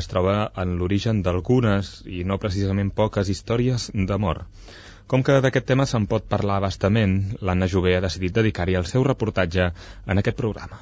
es 0.00 0.08
troba 0.08 0.36
en 0.62 0.72
l'origen 0.78 1.20
d'algunes 1.26 1.90
i 2.08 2.22
no 2.30 2.40
precisament 2.46 2.94
poques 3.02 3.28
històries 3.34 3.90
d'amor. 3.92 4.40
Com 5.06 5.20
que 5.20 5.36
d'aquest 5.44 5.68
tema 5.68 5.84
se'n 5.84 6.08
pot 6.14 6.24
parlar 6.24 6.62
bastament, 6.64 7.18
l'Anna 7.42 7.68
Jové 7.68 7.98
ha 7.98 8.06
decidit 8.06 8.40
dedicar-hi 8.40 8.80
el 8.80 8.88
seu 8.94 9.04
reportatge 9.04 9.68
en 10.06 10.24
aquest 10.24 10.40
programa. 10.40 10.80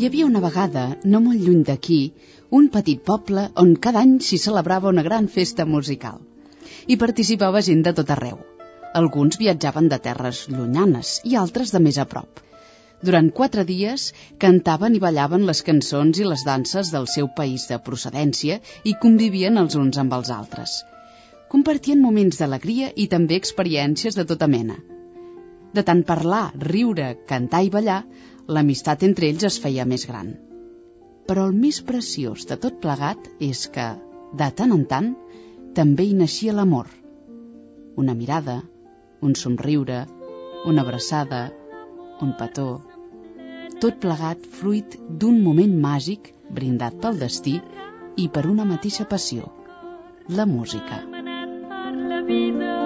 Hi 0.00 0.06
havia 0.08 0.24
una 0.26 0.40
vegada, 0.40 0.82
no 1.12 1.18
molt 1.20 1.42
lluny 1.44 1.64
d'aquí, 1.68 1.96
un 2.58 2.68
petit 2.74 3.00
poble 3.08 3.42
on 3.62 3.72
cada 3.86 4.00
any 4.00 4.14
s'hi 4.26 4.38
celebrava 4.40 4.88
una 4.88 5.02
gran 5.04 5.26
festa 5.34 5.66
musical. 5.72 6.14
Hi 6.88 6.96
participava 7.02 7.60
gent 7.66 7.82
de 7.88 7.92
tot 7.98 8.12
arreu. 8.14 8.38
Alguns 9.00 9.36
viatjaven 9.42 9.90
de 9.92 9.98
terres 10.06 10.40
llunyanes 10.52 11.10
i 11.32 11.36
altres 11.40 11.74
de 11.74 11.82
més 11.88 11.98
a 12.00 12.06
prop. 12.14 12.40
Durant 13.10 13.28
quatre 13.40 13.66
dies 13.72 14.06
cantaven 14.46 14.96
i 14.96 15.02
ballaven 15.04 15.44
les 15.50 15.60
cançons 15.68 16.22
i 16.22 16.24
les 16.30 16.46
danses 16.48 16.94
del 16.96 17.04
seu 17.16 17.28
país 17.42 17.68
de 17.68 17.82
procedència 17.90 18.56
i 18.88 18.96
convivien 19.04 19.60
els 19.64 19.76
uns 19.82 20.00
amb 20.00 20.16
els 20.16 20.32
altres. 20.38 20.78
Compartien 21.52 22.00
moments 22.00 22.40
d'alegria 22.40 22.88
i 22.96 23.10
també 23.18 23.36
experiències 23.36 24.16
de 24.16 24.24
tota 24.32 24.48
mena. 24.56 24.80
De 25.76 25.84
tant 25.92 26.00
parlar, 26.08 26.46
riure, 26.72 27.18
cantar 27.28 27.66
i 27.68 27.74
ballar, 27.76 28.02
l'amistat 28.56 29.04
entre 29.06 29.28
ells 29.30 29.46
es 29.48 29.58
feia 29.62 29.86
més 29.92 30.06
gran. 30.10 30.32
Però 31.28 31.46
el 31.48 31.56
més 31.64 31.80
preciós 31.90 32.46
de 32.50 32.58
tot 32.64 32.80
plegat 32.82 33.28
és 33.50 33.66
que, 33.74 33.86
de 34.40 34.48
tant 34.60 34.74
en 34.76 34.84
tant, 34.92 35.12
també 35.78 36.08
hi 36.08 36.16
naixia 36.18 36.54
l'amor. 36.56 36.88
Una 38.02 38.16
mirada, 38.18 38.60
un 39.22 39.36
somriure, 39.38 40.00
una 40.66 40.82
abraçada, 40.86 41.44
un 42.26 42.34
petó, 42.40 42.68
tot 43.80 44.02
plegat 44.02 44.42
fruit 44.58 44.98
d'un 45.22 45.38
moment 45.44 45.78
màgic 45.86 46.34
brindat 46.58 46.98
pel 47.04 47.22
destí 47.22 47.56
i 48.16 48.28
per 48.34 48.44
una 48.50 48.66
mateixa 48.74 49.06
passió, 49.14 49.48
la 50.40 50.46
música. 50.56 51.00
La 52.10 52.20
vida 52.26 52.79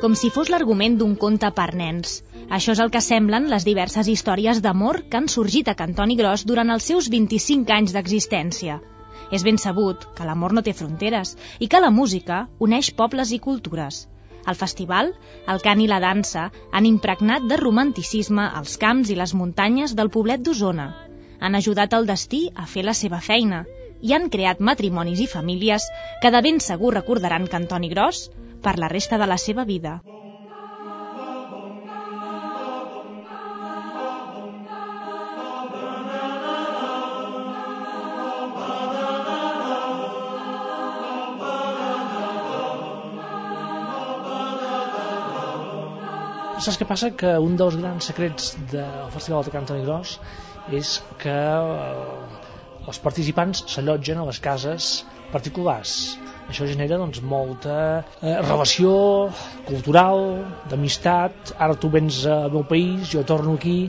com 0.00 0.14
si 0.16 0.30
fos 0.32 0.48
l'argument 0.48 0.94
d'un 0.96 1.12
conte 1.20 1.48
per 1.56 1.70
nens. 1.76 2.20
Això 2.56 2.72
és 2.72 2.80
el 2.80 2.90
que 2.92 3.02
semblen 3.04 3.50
les 3.52 3.66
diverses 3.68 4.08
històries 4.08 4.62
d'amor 4.64 5.02
que 5.10 5.18
han 5.18 5.28
sorgit 5.28 5.68
a 5.68 5.76
Cantoni 5.76 6.16
Gros 6.16 6.46
durant 6.48 6.72
els 6.74 6.86
seus 6.88 7.10
25 7.12 7.74
anys 7.76 7.92
d'existència. 7.96 8.78
És 9.30 9.44
ben 9.46 9.60
sabut 9.60 10.06
que 10.16 10.24
l'amor 10.26 10.56
no 10.56 10.64
té 10.66 10.72
fronteres 10.72 11.36
i 11.60 11.68
que 11.68 11.82
la 11.84 11.92
música 11.92 12.46
uneix 12.58 12.90
pobles 13.02 13.34
i 13.36 13.38
cultures. 13.44 14.06
El 14.48 14.56
festival, 14.56 15.12
el 15.52 15.60
cant 15.60 15.84
i 15.84 15.90
la 15.90 16.00
dansa 16.00 16.48
han 16.72 16.88
impregnat 16.88 17.44
de 17.50 17.60
romanticisme 17.60 18.48
els 18.62 18.78
camps 18.80 19.12
i 19.12 19.18
les 19.20 19.36
muntanyes 19.36 19.94
del 19.94 20.10
poblet 20.16 20.40
d'Osona. 20.40 20.88
Han 21.40 21.60
ajudat 21.60 21.92
el 21.92 22.08
destí 22.08 22.46
a 22.56 22.64
fer 22.66 22.86
la 22.88 22.96
seva 22.96 23.20
feina 23.20 23.66
i 24.00 24.14
han 24.16 24.30
creat 24.32 24.64
matrimonis 24.64 25.20
i 25.20 25.28
famílies 25.28 25.86
que 26.22 26.32
de 26.32 26.40
ben 26.46 26.60
segur 26.64 26.94
recordaran 26.96 27.46
que 27.46 27.60
Antoni 27.60 27.92
Gros 27.92 28.30
per 28.62 28.78
la 28.78 28.88
resta 28.92 29.18
de 29.18 29.28
la 29.30 29.38
seva 29.40 29.64
vida. 29.68 30.00
Saps 46.60 46.76
què 46.76 46.84
passa? 46.84 47.08
Que 47.16 47.30
un 47.40 47.54
dels 47.56 47.76
grans 47.80 48.06
secrets 48.10 48.50
del 48.68 49.08
Festival 49.14 49.46
de 49.46 49.52
Cantoni 49.54 49.84
Gros 49.86 50.18
és 50.76 50.98
que 51.22 51.32
eh, 51.32 52.39
els 52.88 52.98
participants 53.04 53.64
s'allotgen 53.68 54.20
a 54.20 54.26
les 54.30 54.40
cases 54.42 54.90
particulars 55.32 55.96
això 56.50 56.66
genera 56.66 56.96
doncs, 56.98 57.20
molta 57.22 57.74
eh, 58.00 58.34
relació 58.42 58.92
cultural, 59.68 60.24
d'amistat. 60.70 61.52
Ara 61.62 61.76
tu 61.78 61.90
vens 61.94 62.24
al 62.26 62.50
meu 62.50 62.64
país, 62.66 63.06
jo 63.12 63.22
torno 63.28 63.54
aquí, 63.54 63.84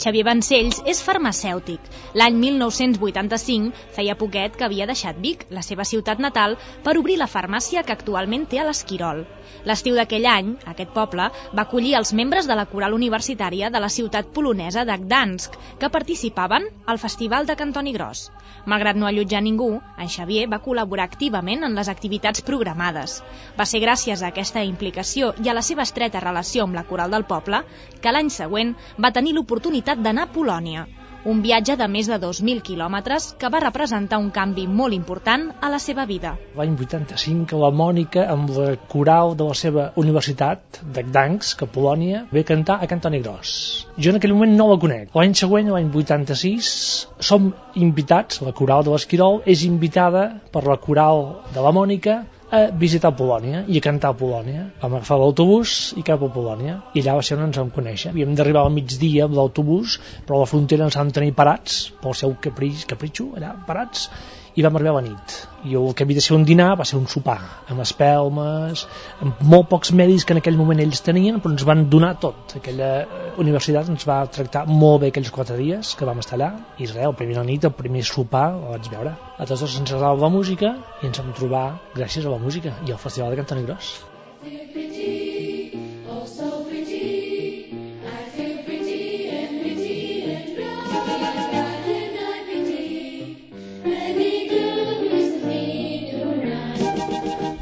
Xavier 0.00 0.24
Vancells 0.24 0.78
és 0.88 1.00
farmacèutic. 1.04 1.88
L'any 2.16 2.36
1985 2.42 3.82
feia 3.96 4.14
poquet 4.20 4.54
que 4.56 4.64
havia 4.64 4.86
deixat 4.88 5.18
Vic, 5.20 5.44
la 5.52 5.60
seva 5.66 5.84
ciutat 5.90 6.22
natal, 6.24 6.56
per 6.86 6.94
obrir 7.00 7.18
la 7.20 7.28
farmàcia 7.28 7.82
que 7.84 7.92
actualment 7.92 8.46
té 8.48 8.62
a 8.62 8.64
l'Esquirol. 8.64 9.20
L'estiu 9.68 9.98
d'aquell 9.98 10.28
any, 10.32 10.54
aquest 10.72 10.94
poble 10.96 11.26
va 11.28 11.66
acollir 11.66 11.92
els 12.00 12.14
membres 12.16 12.48
de 12.48 12.56
la 12.56 12.64
coral 12.70 12.96
universitària 12.96 13.68
de 13.68 13.84
la 13.84 13.92
ciutat 13.92 14.32
polonesa 14.38 14.86
de 14.88 14.96
Gdansk, 15.04 15.60
que 15.78 15.92
participaven 15.98 16.70
al 16.86 17.02
Festival 17.04 17.44
de 17.44 17.58
Cantoni 17.60 17.92
Gros. 17.98 18.30
Malgrat 18.70 18.96
no 19.00 19.06
allotjar 19.08 19.40
ningú, 19.46 19.68
en 20.04 20.08
Xavier 20.14 20.46
va 20.54 20.58
col·laborar 20.64 21.06
activament 21.10 21.66
en 21.68 21.76
les 21.78 21.90
activitats 21.92 22.44
programades. 22.50 23.18
Va 23.58 23.66
ser 23.72 23.82
gràcies 23.84 24.22
a 24.22 24.30
aquesta 24.32 24.64
implicació 24.70 25.32
i 25.44 25.48
a 25.48 25.56
la 25.58 25.64
seva 25.70 25.86
estreta 25.88 26.24
relació 26.24 26.66
amb 26.66 26.78
la 26.80 26.86
coral 26.92 27.10
del 27.16 27.28
poble 27.34 27.62
que 28.00 28.14
l'any 28.14 28.30
següent 28.40 28.74
va 29.06 29.14
tenir 29.20 29.36
l'oportunitat 29.36 30.02
d'anar 30.02 30.28
a 30.28 30.34
Polònia, 30.38 30.86
un 31.24 31.42
viatge 31.44 31.76
de 31.76 31.86
més 31.92 32.08
de 32.08 32.16
2.000 32.20 32.62
quilòmetres 32.64 33.26
que 33.40 33.50
va 33.52 33.60
representar 33.60 34.18
un 34.22 34.30
canvi 34.32 34.64
molt 34.66 34.96
important 34.96 35.48
a 35.60 35.68
la 35.72 35.78
seva 35.82 36.06
vida. 36.08 36.32
L'any 36.56 36.72
85, 36.78 37.58
la 37.60 37.70
Mònica, 37.70 38.24
amb 38.32 38.52
la 38.56 38.70
coral 38.88 39.36
de 39.36 39.48
la 39.50 39.56
seva 39.58 39.90
universitat, 40.00 40.80
de 40.80 41.04
Gdansk, 41.10 41.66
a 41.66 41.70
Polònia, 41.74 42.24
ve 42.32 42.44
cantar 42.48 42.78
a 42.80 42.88
Cantoni 42.88 43.20
Gros. 43.20 43.52
Jo 43.98 44.14
en 44.14 44.20
aquell 44.20 44.34
moment 44.36 44.56
no 44.56 44.70
la 44.72 44.80
conec. 44.80 45.12
L'any 45.14 45.36
següent, 45.36 45.68
l'any 45.74 45.92
86, 45.92 46.72
som 47.20 47.52
invitats, 47.76 48.40
la 48.46 48.56
coral 48.56 48.86
de 48.86 48.94
l'Esquirol 48.94 49.42
és 49.44 49.66
invitada 49.68 50.26
per 50.52 50.64
la 50.64 50.80
coral 50.80 51.26
de 51.52 51.60
la 51.60 51.74
Mònica 51.76 52.22
a 52.50 52.60
visitar 52.74 53.12
Polònia 53.18 53.62
i 53.70 53.78
a 53.78 53.84
cantar 53.84 54.10
a 54.10 54.18
Polònia. 54.18 54.64
Vam 54.82 54.96
agafar 54.98 55.20
l'autobús 55.20 55.74
i 56.00 56.04
cap 56.06 56.22
a 56.26 56.30
Polònia. 56.34 56.80
I 56.94 57.04
allà 57.04 57.16
va 57.20 57.26
ser 57.26 57.38
on 57.38 57.46
ens 57.46 57.60
vam 57.60 57.70
conèixer. 57.76 58.10
Havíem 58.10 58.34
d'arribar 58.34 58.64
al 58.66 58.74
migdia 58.74 59.28
amb 59.28 59.38
l'autobús, 59.38 59.98
però 60.26 60.40
a 60.40 60.44
la 60.44 60.50
frontera 60.50 60.88
ens 60.88 60.98
vam 60.98 61.12
tenir 61.14 61.36
parats, 61.38 61.80
pel 62.02 62.16
seu 62.22 62.34
capritx, 62.42 62.86
capritxo, 62.90 63.30
allà, 63.38 63.54
parats, 63.68 64.08
i 64.56 64.64
vam 64.64 64.76
arribar 64.76 64.96
a 64.96 65.00
la 65.00 65.04
nit. 65.06 65.36
I 65.68 65.76
el 65.76 65.94
que 65.94 66.04
havia 66.06 66.18
de 66.18 66.24
ser 66.24 66.34
un 66.36 66.44
dinar 66.48 66.70
va 66.80 66.86
ser 66.88 66.98
un 66.98 67.06
sopar 67.12 67.38
amb 67.70 67.82
espelmes, 67.84 68.86
amb 69.24 69.42
molt 69.52 69.68
pocs 69.72 69.92
medis 70.00 70.24
que 70.24 70.34
en 70.36 70.40
aquell 70.40 70.58
moment 70.60 70.80
ells 70.82 71.02
tenien 71.06 71.40
però 71.40 71.54
ens 71.54 71.66
van 71.68 71.86
donar 71.92 72.14
tot. 72.24 72.56
Aquella 72.60 72.90
eh, 73.02 73.32
universitat 73.44 73.90
ens 73.92 74.06
va 74.08 74.20
tractar 74.38 74.66
molt 74.70 75.04
bé 75.04 75.12
aquells 75.12 75.32
quatre 75.34 75.58
dies 75.60 75.94
que 75.96 76.08
vam 76.08 76.22
estar 76.24 76.38
allà 76.38 76.52
i 76.78 76.88
res, 76.88 77.02
el 77.10 77.16
primer 77.18 77.44
nit, 77.46 77.66
el 77.68 77.76
primer 77.76 78.04
sopar 78.08 78.46
el 78.56 78.68
vaig 78.74 78.92
veure, 78.92 79.16
a 79.36 79.46
tots 79.46 79.66
dos 79.66 79.80
ens 79.80 79.92
agradava 79.92 80.26
la 80.26 80.32
música 80.36 80.76
i 81.00 81.10
ens 81.10 81.22
vam 81.22 81.34
trobar 81.36 81.66
gràcies 81.96 82.26
a 82.26 82.36
la 82.36 82.40
música 82.42 82.76
i 82.86 82.94
al 82.94 83.02
Festival 83.02 83.34
de 83.34 83.42
Cantoni 83.42 83.68
Gros 83.68 83.98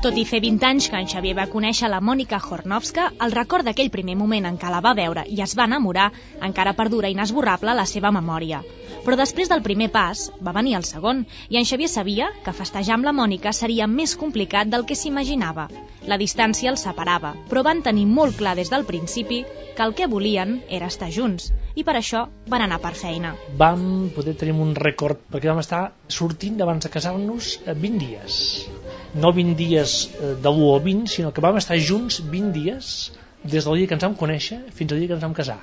Tot 0.09 0.16
i 0.16 0.23
fer 0.25 0.38
20 0.40 0.64
anys 0.64 0.87
que 0.88 0.97
en 0.97 1.09
Xavier 1.12 1.35
va 1.37 1.44
conèixer 1.53 1.88
la 1.92 1.99
Mònica 2.01 2.38
Hornovska, 2.40 3.03
el 3.27 3.35
record 3.35 3.66
d'aquell 3.68 3.90
primer 3.92 4.14
moment 4.16 4.49
en 4.49 4.57
què 4.62 4.71
la 4.73 4.81
va 4.87 4.94
veure 4.97 5.27
i 5.29 5.42
es 5.44 5.53
va 5.59 5.66
enamorar 5.68 6.07
encara 6.49 6.73
perdura 6.79 7.11
inesborrable 7.12 7.75
la 7.77 7.85
seva 7.90 8.09
memòria. 8.16 8.62
Però 9.04 9.16
després 9.20 9.50
del 9.50 9.62
primer 9.66 9.88
pas 9.94 10.24
va 10.44 10.54
venir 10.56 10.74
el 10.78 10.87
segon 10.88 11.24
i 11.48 11.58
en 11.61 11.68
Xavier 11.68 11.90
sabia 11.92 12.30
que 12.44 12.54
festejar 12.56 12.96
amb 12.96 13.08
la 13.08 13.14
Mònica 13.16 13.52
seria 13.56 13.87
més 13.87 14.16
complicat 14.20 14.70
del 14.72 14.87
que 14.88 14.96
s'imaginava. 14.98 15.68
La 16.08 16.18
distància 16.20 16.72
els 16.72 16.84
separava, 16.87 17.34
però 17.50 17.64
van 17.66 17.82
tenir 17.87 18.06
molt 18.06 18.38
clar 18.40 18.56
des 18.58 18.72
del 18.72 18.87
principi 18.88 19.44
que 19.76 19.87
el 19.87 19.94
que 19.94 20.11
volien 20.11 20.58
era 20.68 20.90
estar 20.92 21.11
junts 21.14 21.52
i 21.78 21.84
per 21.87 21.96
això 21.98 22.26
van 22.50 22.64
anar 22.66 22.80
per 22.82 22.94
feina. 22.98 23.34
Vam 23.56 24.11
poder 24.14 24.34
tenir 24.37 24.56
un 24.58 24.74
record 24.74 25.22
perquè 25.30 25.52
vam 25.52 25.62
estar 25.62 25.82
sortint 26.08 26.61
abans 26.62 26.84
de 26.84 26.92
casar-nos 26.92 27.58
20 27.68 27.98
dies 28.02 28.42
no 29.14 29.32
20 29.32 29.56
dies 29.56 30.11
eh, 30.20 30.34
de 30.42 30.50
l'1 30.50 30.74
al 30.74 30.82
20, 30.84 31.08
sinó 31.08 31.32
que 31.32 31.44
vam 31.44 31.56
estar 31.56 31.78
junts 31.78 32.20
20 32.20 32.52
dies 32.52 33.12
des 33.42 33.64
del 33.64 33.80
dia 33.80 33.88
que 33.88 33.96
ens 33.96 34.04
vam 34.04 34.16
conèixer 34.18 34.61
fins 34.74 34.92
al 34.92 35.00
dia 35.00 35.08
que 35.08 35.18
ens 35.18 35.24
vam 35.24 35.37
casar. 35.37 35.61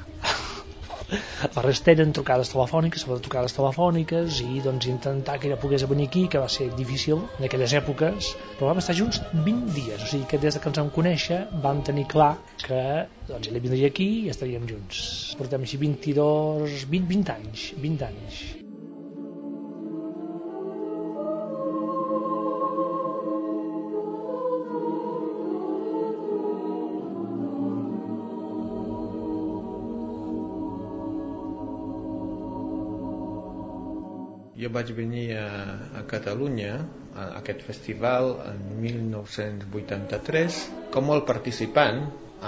La 1.55 1.61
resta 1.63 1.91
eren 1.93 2.13
trucades 2.17 2.49
telefòniques, 2.53 3.03
sobretot 3.03 3.27
trucades 3.27 3.55
telefòniques 3.57 4.39
i 4.45 4.61
doncs 4.65 4.87
intentar 4.91 5.37
que 5.39 5.49
ella 5.49 5.59
pogués 5.61 5.85
venir 5.91 6.07
aquí, 6.09 6.25
que 6.31 6.41
va 6.41 6.49
ser 6.55 6.71
difícil 6.79 7.21
en 7.37 7.47
aquelles 7.49 7.75
èpoques, 7.81 8.31
però 8.57 8.71
vam 8.71 8.81
estar 8.81 8.97
junts 8.97 9.21
20 9.35 9.71
dies, 9.77 10.01
o 10.01 10.11
sigui 10.11 10.29
que 10.33 10.41
des 10.41 10.57
que 10.57 10.71
ens 10.71 10.81
vam 10.81 10.91
conèixer 10.97 11.41
vam 11.67 11.85
tenir 11.85 12.09
clar 12.15 12.33
que 12.65 12.83
doncs, 13.29 13.49
ella 13.51 13.63
vindria 13.69 13.93
aquí 13.93 14.11
i 14.25 14.29
estaríem 14.33 14.65
junts. 14.73 15.07
Portem 15.39 15.67
així 15.67 15.81
22, 15.87 16.85
20, 16.97 17.09
20 17.15 17.35
anys, 17.39 17.71
20 17.87 18.09
anys. 18.11 18.64
Jo 34.65 34.71
vaig 34.73 34.87
venir 34.97 35.27
a, 35.37 35.47
a 35.99 36.01
Catalunya, 36.09 36.73
a 37.13 37.25
aquest 37.37 37.59
festival, 37.61 38.31
en 38.49 38.61
1983, 38.81 40.55
com 40.95 41.11
el 41.13 41.21
participant 41.27 41.99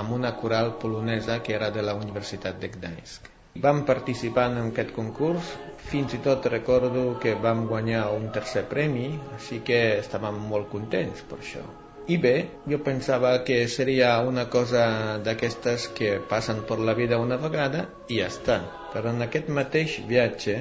amb 0.02 0.16
una 0.16 0.32
coral 0.40 0.72
polonesa 0.82 1.36
que 1.46 1.54
era 1.54 1.70
de 1.76 1.84
la 1.86 1.94
Universitat 1.94 2.58
de 2.64 2.72
Gdańsk. 2.74 3.30
Vam 3.62 3.84
participar 3.86 4.48
en 4.50 4.58
aquest 4.64 4.96
concurs, 4.96 5.52
fins 5.92 6.16
i 6.18 6.22
tot 6.26 6.48
recordo 6.56 7.04
que 7.22 7.36
vam 7.46 7.68
guanyar 7.70 8.08
un 8.16 8.32
tercer 8.34 8.66
premi, 8.74 9.12
així 9.38 9.62
que 9.70 9.80
estàvem 10.00 10.42
molt 10.56 10.72
contents 10.74 11.22
per 11.30 11.38
això. 11.38 11.64
I 12.10 12.18
bé, 12.24 12.34
jo 12.74 12.82
pensava 12.90 13.36
que 13.46 13.60
seria 13.78 14.16
una 14.32 14.48
cosa 14.50 14.84
d'aquestes 15.30 15.88
que 16.02 16.12
passen 16.34 16.66
per 16.66 16.82
la 16.90 16.98
vida 16.98 17.22
una 17.28 17.38
vegada 17.46 17.86
i 18.10 18.22
ja 18.24 18.34
està. 18.34 18.60
Però 18.98 19.14
en 19.14 19.30
aquest 19.30 19.54
mateix 19.62 20.00
viatge 20.10 20.60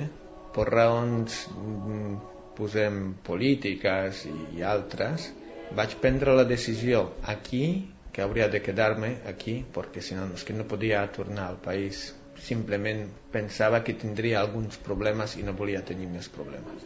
per 0.57 0.67
raons 0.73 1.43
mm, 1.53 2.15
posem 2.57 3.01
polítiques 3.29 4.25
i 4.33 4.65
altres 4.75 5.29
vaig 5.77 5.97
prendre 6.01 6.37
la 6.39 6.47
decisió 6.49 7.03
aquí 7.35 7.65
que 8.13 8.25
hauria 8.25 8.49
de 8.49 8.63
quedar-me 8.65 9.11
aquí 9.33 9.59
perquè 9.77 10.01
si 10.01 10.17
no 10.17 10.29
és 10.39 10.47
que 10.49 10.57
no 10.57 10.65
podia 10.71 11.03
tornar 11.19 11.51
al 11.51 11.59
país. 11.69 12.07
Simplement 12.47 13.03
pensava 13.33 13.83
que 13.85 13.97
tindria 14.01 14.41
alguns 14.41 14.81
problemes 14.89 15.37
i 15.41 15.45
no 15.45 15.57
volia 15.61 15.85
tenir 15.91 16.09
més 16.13 16.29
problemes 16.33 16.85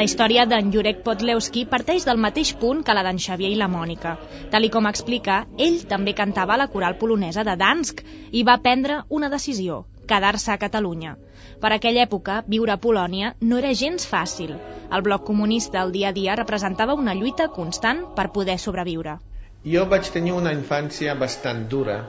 La 0.00 0.04
història 0.08 0.46
d'en 0.48 0.70
Jurek 0.72 1.02
Podlewski 1.04 1.66
parteix 1.68 2.06
del 2.08 2.20
mateix 2.24 2.54
punt 2.60 2.78
que 2.88 2.94
la 2.96 3.02
d'en 3.04 3.18
Xavier 3.20 3.50
i 3.52 3.58
la 3.60 3.66
Mònica. 3.68 4.14
Tal 4.54 4.64
i 4.64 4.70
com 4.72 4.88
explica, 4.88 5.34
ell 5.60 5.76
també 5.90 6.14
cantava 6.16 6.54
a 6.54 6.60
la 6.62 6.66
coral 6.72 6.96
polonesa 7.02 7.44
de 7.44 7.52
Dansk 7.60 8.00
i 8.40 8.46
va 8.48 8.54
prendre 8.64 8.96
una 9.18 9.28
decisió, 9.36 9.76
quedar-se 10.08 10.54
a 10.54 10.58
Catalunya. 10.64 11.12
Per 11.60 11.74
aquella 11.76 12.06
època, 12.08 12.38
viure 12.48 12.72
a 12.72 12.78
Polònia 12.80 13.34
no 13.44 13.60
era 13.60 13.76
gens 13.84 14.08
fàcil. 14.14 14.56
El 14.88 15.04
bloc 15.04 15.28
comunista 15.28 15.84
al 15.84 15.92
dia 15.92 16.14
a 16.14 16.16
dia 16.16 16.40
representava 16.44 16.96
una 17.04 17.18
lluita 17.20 17.52
constant 17.60 18.06
per 18.16 18.30
poder 18.32 18.56
sobreviure. 18.58 19.20
Jo 19.68 19.84
vaig 19.84 20.08
tenir 20.16 20.32
una 20.32 20.56
infància 20.56 21.12
bastant 21.26 21.66
dura. 21.68 22.06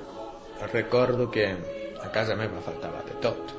Recordo 0.71 1.27
que 1.27 1.51
a 1.51 2.17
casa 2.19 2.39
meva 2.39 2.63
faltava 2.63 3.03
de 3.03 3.19
tot. 3.27 3.57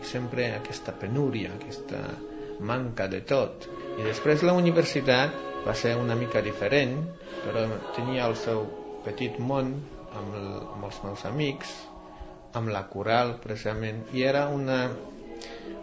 Sempre 0.00 0.54
aquesta 0.56 0.96
penúria, 0.96 1.52
aquesta 1.60 2.06
manca 2.60 3.08
de 3.10 3.20
tot. 3.26 3.68
I 3.98 4.06
després 4.06 4.44
la 4.46 4.54
universitat 4.58 5.34
va 5.66 5.74
ser 5.78 5.94
una 5.96 6.16
mica 6.18 6.42
diferent, 6.44 6.96
però 7.44 7.64
tenia 7.96 8.28
el 8.28 8.36
seu 8.40 8.66
petit 9.04 9.38
món 9.38 9.74
amb, 10.14 10.36
el, 10.38 10.48
amb 10.74 10.86
els 10.88 11.00
meus 11.06 11.24
amics, 11.30 11.72
amb 12.54 12.70
la 12.74 12.84
coral 12.90 13.36
precisament, 13.42 14.04
i 14.14 14.22
era 14.22 14.46
una, 14.52 14.78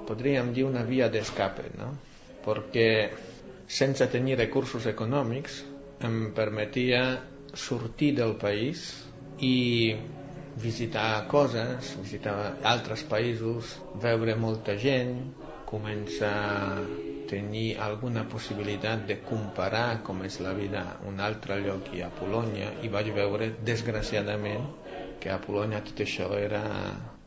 podríem 0.07 0.53
dir, 0.55 0.65
una 0.69 0.85
via 0.87 1.09
d'escape, 1.11 1.67
no? 1.79 1.91
perquè 2.45 2.87
sense 3.71 4.07
tenir 4.11 4.37
recursos 4.39 4.87
econòmics 4.89 5.61
em 6.07 6.31
permetia 6.35 7.03
sortir 7.53 8.15
del 8.17 8.33
país 8.41 8.87
i 9.45 9.93
visitar 10.61 11.27
coses, 11.31 11.93
visitar 12.01 12.33
altres 12.67 13.03
països, 13.07 13.77
veure 14.03 14.35
molta 14.35 14.75
gent, 14.79 15.13
comença 15.71 16.29
a 16.29 16.83
tenir 17.31 17.79
alguna 17.87 18.25
possibilitat 18.27 19.07
de 19.07 19.17
comparar 19.31 20.01
com 20.07 20.21
és 20.27 20.39
la 20.43 20.53
vida 20.57 20.83
a 20.83 20.99
un 21.07 21.23
altre 21.29 21.61
lloc 21.63 21.93
i 21.95 22.03
a 22.03 22.11
Polònia 22.21 22.73
i 22.83 22.91
vaig 22.97 23.13
veure 23.15 23.49
desgraciadament 23.71 24.69
que 25.23 25.31
a 25.31 25.41
Polònia 25.47 25.83
tot 25.89 26.05
això 26.07 26.31
era 26.37 26.63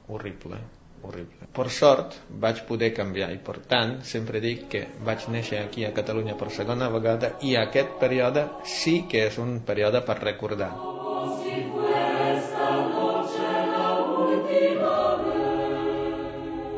horrible 0.09 0.61
horrible. 1.05 1.49
Per 1.57 1.69
sort 1.71 2.17
vaig 2.45 2.63
poder 2.69 2.91
canviar 2.97 3.31
i 3.35 3.41
per 3.49 3.59
tant 3.73 3.95
sempre 4.11 4.41
dic 4.45 4.67
que 4.75 4.83
vaig 5.09 5.29
néixer 5.35 5.61
aquí 5.61 5.85
a 5.85 5.93
Catalunya 5.99 6.37
per 6.41 6.51
segona 6.59 6.89
vegada 6.97 7.35
i 7.51 7.55
aquest 7.61 7.97
període 8.01 8.49
sí 8.79 8.97
que 9.11 9.27
és 9.29 9.39
un 9.47 9.59
període 9.71 10.05
per 10.09 10.19
recordar. 10.23 10.73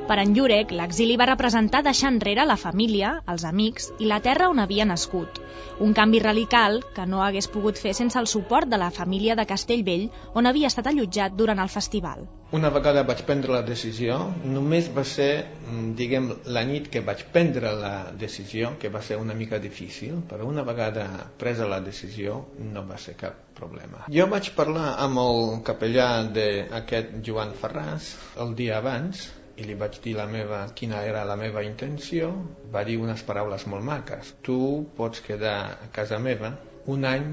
Per 0.07 0.21
en 0.23 0.37
Jurek, 0.37 0.71
l'exili 0.79 1.17
va 1.19 1.27
representar 1.27 1.81
deixar 1.83 2.13
enrere 2.13 2.45
la 2.47 2.55
família, 2.61 3.09
els 3.33 3.43
amics 3.49 3.89
i 3.99 4.07
la 4.07 4.21
terra 4.23 4.47
on 4.53 4.61
havia 4.63 4.85
nascut. 4.87 5.41
Un 5.83 5.95
canvi 5.99 6.21
radical 6.23 6.77
que 6.95 7.07
no 7.11 7.25
hagués 7.25 7.49
pogut 7.51 7.81
fer 7.83 7.91
sense 7.99 8.21
el 8.21 8.29
suport 8.31 8.71
de 8.71 8.79
la 8.79 8.93
família 8.95 9.35
de 9.41 9.45
Castellvell, 9.51 10.05
on 10.39 10.47
havia 10.47 10.69
estat 10.71 10.87
allotjat 10.87 11.35
durant 11.41 11.59
el 11.59 11.73
festival. 11.73 12.23
Una 12.55 12.71
vegada 12.71 13.03
vaig 13.09 13.25
prendre 13.27 13.51
la 13.51 13.65
decisió, 13.67 14.19
només 14.45 14.87
va 14.99 15.03
ser, 15.03 15.27
mm, 15.67 15.89
diguem, 15.99 16.29
la 16.57 16.63
nit 16.69 16.87
que 16.89 17.03
vaig 17.09 17.25
prendre 17.33 17.73
la 17.81 18.13
decisió, 18.21 18.77
que 18.79 18.93
va 18.99 19.03
ser 19.03 19.19
una 19.19 19.35
mica 19.35 19.59
difícil, 19.59 20.21
però 20.31 20.47
una 20.47 20.63
vegada 20.63 21.09
presa 21.37 21.67
la 21.67 21.81
decisió 21.81 22.45
no 22.61 22.87
va 22.87 23.01
ser 23.07 23.17
cap 23.25 23.43
problema. 23.59 24.05
Jo 24.21 24.29
vaig 24.31 24.53
parlar 24.55 24.95
amb 25.09 25.19
el 25.25 25.43
capellà 25.67 26.09
d'aquest 26.39 27.19
Joan 27.27 27.59
Ferràs 27.59 28.13
el 28.47 28.55
dia 28.55 28.79
abans, 28.79 29.27
i 29.57 29.65
li 29.65 29.75
vaig 29.81 29.99
dir 30.05 30.15
la 30.17 30.27
meva, 30.31 30.63
quina 30.79 31.03
era 31.09 31.25
la 31.25 31.37
meva 31.41 31.65
intenció, 31.65 32.31
va 32.73 32.85
dir 32.85 32.99
unes 33.01 33.23
paraules 33.29 33.67
molt 33.73 33.85
maques. 33.85 34.35
Tu 34.47 34.57
pots 34.97 35.23
quedar 35.25 35.59
a 35.87 35.91
casa 35.93 36.19
meva 36.19 36.53
un 36.87 37.05
any, 37.09 37.29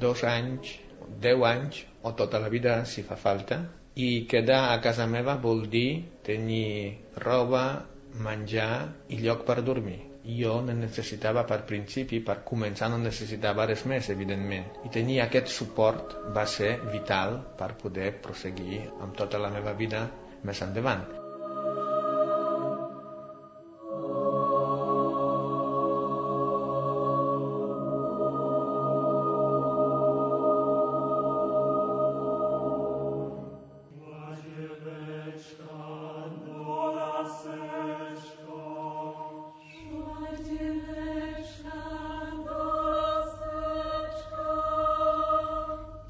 dos 0.00 0.22
anys, 0.24 0.76
deu 1.20 1.44
anys 1.44 1.82
o 2.02 2.12
tota 2.16 2.40
la 2.40 2.48
vida 2.52 2.78
si 2.88 3.02
fa 3.04 3.16
falta 3.20 3.60
i 3.94 4.26
quedar 4.30 4.72
a 4.72 4.80
casa 4.82 5.06
meva 5.06 5.36
vol 5.42 5.66
dir 5.70 6.04
tenir 6.26 6.98
roba, 7.22 7.84
menjar 8.26 8.88
i 9.08 9.20
lloc 9.22 9.44
per 9.46 9.62
dormir. 9.62 10.00
Jo 10.24 10.54
no 10.64 10.72
necessitava 10.72 11.44
per 11.44 11.60
principi, 11.68 12.20
per 12.24 12.38
començar 12.48 12.88
no 12.90 12.98
necessitava 12.98 13.66
res 13.68 13.84
més, 13.90 14.08
evidentment. 14.14 14.70
I 14.88 14.92
tenir 14.94 15.20
aquest 15.20 15.52
suport 15.52 16.16
va 16.36 16.46
ser 16.48 16.78
vital 16.94 17.36
per 17.58 17.74
poder 17.82 18.14
proseguir 18.24 18.86
amb 19.00 19.14
tota 19.20 19.42
la 19.42 19.52
meva 19.52 19.76
vida 19.76 20.06
més 20.42 20.64
endavant. 20.64 21.23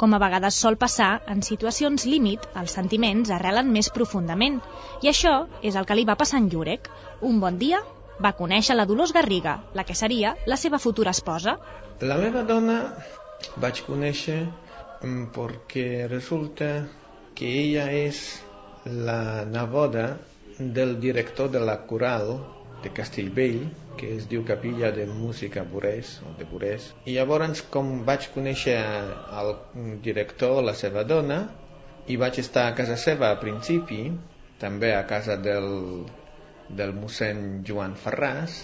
Com 0.04 0.12
a 0.12 0.18
vegades 0.20 0.56
sol 0.60 0.74
passar, 0.76 1.22
en 1.32 1.38
situacions 1.46 2.02
límit, 2.04 2.42
els 2.60 2.74
sentiments 2.76 3.30
arrelen 3.32 3.70
més 3.72 3.86
profundament. 3.98 4.58
I 5.00 5.08
això 5.08 5.30
és 5.70 5.78
el 5.80 5.86
que 5.88 5.94
li 5.96 6.02
va 6.10 6.16
passar 6.22 6.42
en 6.42 6.50
Llurec. 6.52 6.90
Un 7.28 7.38
bon 7.40 7.56
dia 7.62 7.78
va 8.26 8.34
conèixer 8.40 8.76
la 8.76 8.84
Dolors 8.90 9.14
Garriga, 9.16 9.54
la 9.72 9.86
que 9.88 9.96
seria 9.96 10.34
la 10.52 10.58
seva 10.60 10.82
futura 10.84 11.14
esposa. 11.16 11.54
La 12.10 12.18
meva 12.20 12.42
dona 12.50 12.76
vaig 13.64 13.80
conèixer 13.86 14.42
mm, 14.42 15.24
perquè 15.38 15.86
resulta 16.12 16.68
que 17.40 17.48
ella 17.62 17.88
és 18.02 18.20
la 19.08 19.46
neboda 19.56 20.04
del 20.58 20.98
director 21.00 21.48
de 21.56 21.64
la 21.64 21.78
coral 21.94 22.34
de 22.84 22.92
Castellvell, 22.92 23.70
que 23.98 24.10
es 24.16 24.28
diu 24.30 24.44
Capilla 24.48 24.90
de 24.94 25.06
Música 25.10 25.64
Burès, 25.64 26.18
o 26.26 26.34
de 26.38 26.46
Burès. 26.50 26.90
I 27.06 27.16
llavors, 27.18 27.62
com 27.74 27.92
vaig 28.08 28.28
conèixer 28.34 28.76
el 29.40 29.54
director, 30.04 30.62
la 30.64 30.74
seva 30.78 31.04
dona, 31.08 31.40
i 32.06 32.18
vaig 32.20 32.38
estar 32.42 32.68
a 32.68 32.76
casa 32.76 32.96
seva 33.00 33.30
a 33.30 33.40
principi, 33.40 34.02
també 34.60 34.92
a 34.94 35.04
casa 35.08 35.36
del, 35.40 35.68
del 36.68 36.94
mossèn 36.96 37.64
Joan 37.68 37.96
Ferràs, 38.04 38.60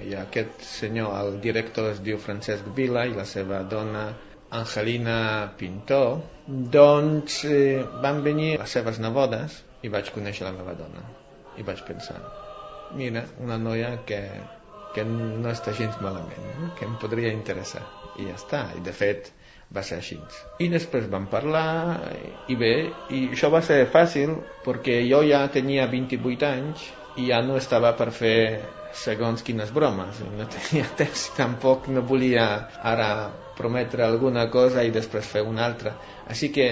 i 0.00 0.14
aquest 0.16 0.62
senyor, 0.64 1.12
el 1.20 1.40
director 1.44 1.90
es 1.90 2.00
diu 2.04 2.18
Francesc 2.18 2.68
Vila 2.76 3.04
i 3.08 3.16
la 3.16 3.26
seva 3.28 3.62
dona 3.68 4.04
Angelina 4.50 5.16
Pintor, 5.58 6.22
doncs 6.76 7.42
eh, 7.46 7.82
van 8.02 8.22
venir 8.26 8.54
les 8.58 8.76
seves 8.78 9.00
nebodes 9.02 9.60
i 9.86 9.90
vaig 9.92 10.10
conèixer 10.14 10.46
la 10.48 10.54
meva 10.56 10.74
dona. 10.78 11.04
I 11.58 11.66
vaig 11.66 11.82
pensar, 11.86 12.16
mira, 12.96 13.26
una 13.44 13.58
noia 13.60 13.92
que, 14.06 14.20
que 14.94 15.04
no 15.06 15.50
està 15.50 15.74
gens 15.76 16.00
malament, 16.02 16.46
no? 16.58 16.70
que 16.76 16.86
em 16.88 16.96
podria 17.00 17.32
interessar. 17.34 17.84
I 18.18 18.30
ja 18.30 18.38
està, 18.38 18.64
i 18.76 18.82
de 18.84 18.94
fet 18.96 19.30
va 19.74 19.84
ser 19.86 20.00
així. 20.00 20.18
I 20.58 20.68
després 20.72 21.06
vam 21.12 21.28
parlar, 21.30 21.66
i 22.50 22.56
bé, 22.58 22.72
i 23.08 23.28
això 23.30 23.52
va 23.54 23.62
ser 23.62 23.84
fàcil, 23.92 24.34
perquè 24.66 25.00
jo 25.06 25.22
ja 25.26 25.44
tenia 25.54 25.86
28 25.92 26.48
anys 26.50 26.88
i 27.20 27.28
ja 27.30 27.40
no 27.42 27.56
estava 27.58 27.92
per 27.98 28.10
fer 28.14 28.38
segons 29.02 29.44
quines 29.46 29.70
bromes. 29.74 30.22
No 30.36 30.46
tenia 30.50 30.88
temps 31.00 31.28
tampoc 31.36 31.88
no 31.94 32.02
volia 32.06 32.46
ara 32.92 33.10
prometre 33.60 34.06
alguna 34.06 34.48
cosa 34.50 34.84
i 34.86 34.94
després 34.94 35.28
fer 35.28 35.44
una 35.46 35.66
altra. 35.66 35.94
Així 36.26 36.50
que 36.54 36.70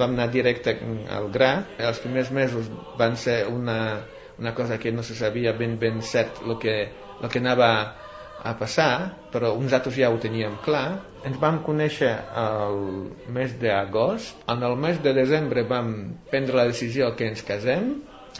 vam 0.00 0.14
anar 0.14 0.30
directe 0.32 0.76
al 1.10 1.28
gra. 1.34 1.52
Els 1.78 2.00
primers 2.04 2.30
mesos 2.30 2.70
van 2.98 3.16
ser 3.20 3.42
una, 3.50 3.78
una 4.38 4.54
cosa 4.54 4.78
que 4.78 4.92
no 4.92 5.02
se 5.02 5.16
sabia 5.18 5.52
ben 5.52 5.78
ben 5.78 6.00
cert 6.02 6.42
el 6.46 6.56
que, 6.62 6.76
el 7.20 7.28
que 7.28 7.42
anava 7.42 7.70
a 8.40 8.54
passar, 8.56 8.92
però 9.32 9.52
uns 9.58 9.74
altres 9.76 9.98
ja 10.00 10.08
ho 10.10 10.18
teníem 10.20 10.56
clar. 10.64 11.00
Ens 11.28 11.36
vam 11.40 11.60
conèixer 11.66 12.12
el 12.42 12.80
mes 13.36 13.56
d'agost. 13.60 14.40
En 14.48 14.64
el 14.64 14.76
mes 14.80 15.02
de 15.04 15.12
desembre 15.16 15.66
vam 15.68 15.92
prendre 16.32 16.56
la 16.56 16.66
decisió 16.70 17.12
que 17.16 17.28
ens 17.28 17.44
casem 17.44 17.92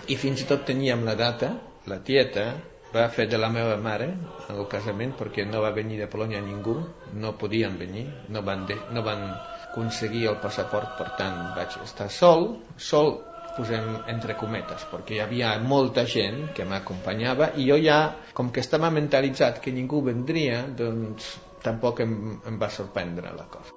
i 0.09 0.17
fins 0.17 0.41
i 0.41 0.49
tot 0.49 0.65
teníem 0.69 1.05
la 1.05 1.17
data. 1.21 1.53
La 1.91 2.01
tieta 2.05 2.47
va 2.95 3.07
fer 3.13 3.29
de 3.31 3.39
la 3.39 3.51
meva 3.53 3.77
mare 3.79 4.09
el 4.51 4.65
casament 4.71 5.13
perquè 5.19 5.45
no 5.47 5.63
va 5.63 5.71
venir 5.77 6.01
de 6.01 6.09
Polònia 6.11 6.41
ningú, 6.43 6.75
no 7.15 7.37
podien 7.39 7.77
venir, 7.79 8.07
no 8.29 8.43
van, 8.43 8.67
de, 8.67 8.77
no 8.91 9.05
van 9.07 9.29
aconseguir 9.71 10.27
el 10.33 10.41
passaport, 10.43 10.97
per 10.99 11.13
tant 11.21 11.53
vaig 11.57 11.77
estar 11.85 12.09
sol, 12.11 12.49
sol 12.77 13.13
posem 13.57 13.91
entre 14.15 14.37
cometes, 14.39 14.87
perquè 14.91 15.17
hi 15.17 15.25
havia 15.25 15.57
molta 15.63 16.07
gent 16.07 16.49
que 16.57 16.67
m'acompanyava 16.69 17.53
i 17.57 17.67
jo 17.71 17.79
ja, 17.83 18.01
com 18.35 18.51
que 18.55 18.65
estava 18.65 18.91
mentalitzat 18.95 19.61
que 19.65 19.75
ningú 19.75 20.05
vendria, 20.07 20.63
doncs 20.83 21.35
tampoc 21.65 22.01
em, 22.07 22.17
em 22.47 22.59
va 22.59 22.71
sorprendre 22.73 23.35
la 23.37 23.47
cosa. 23.51 23.77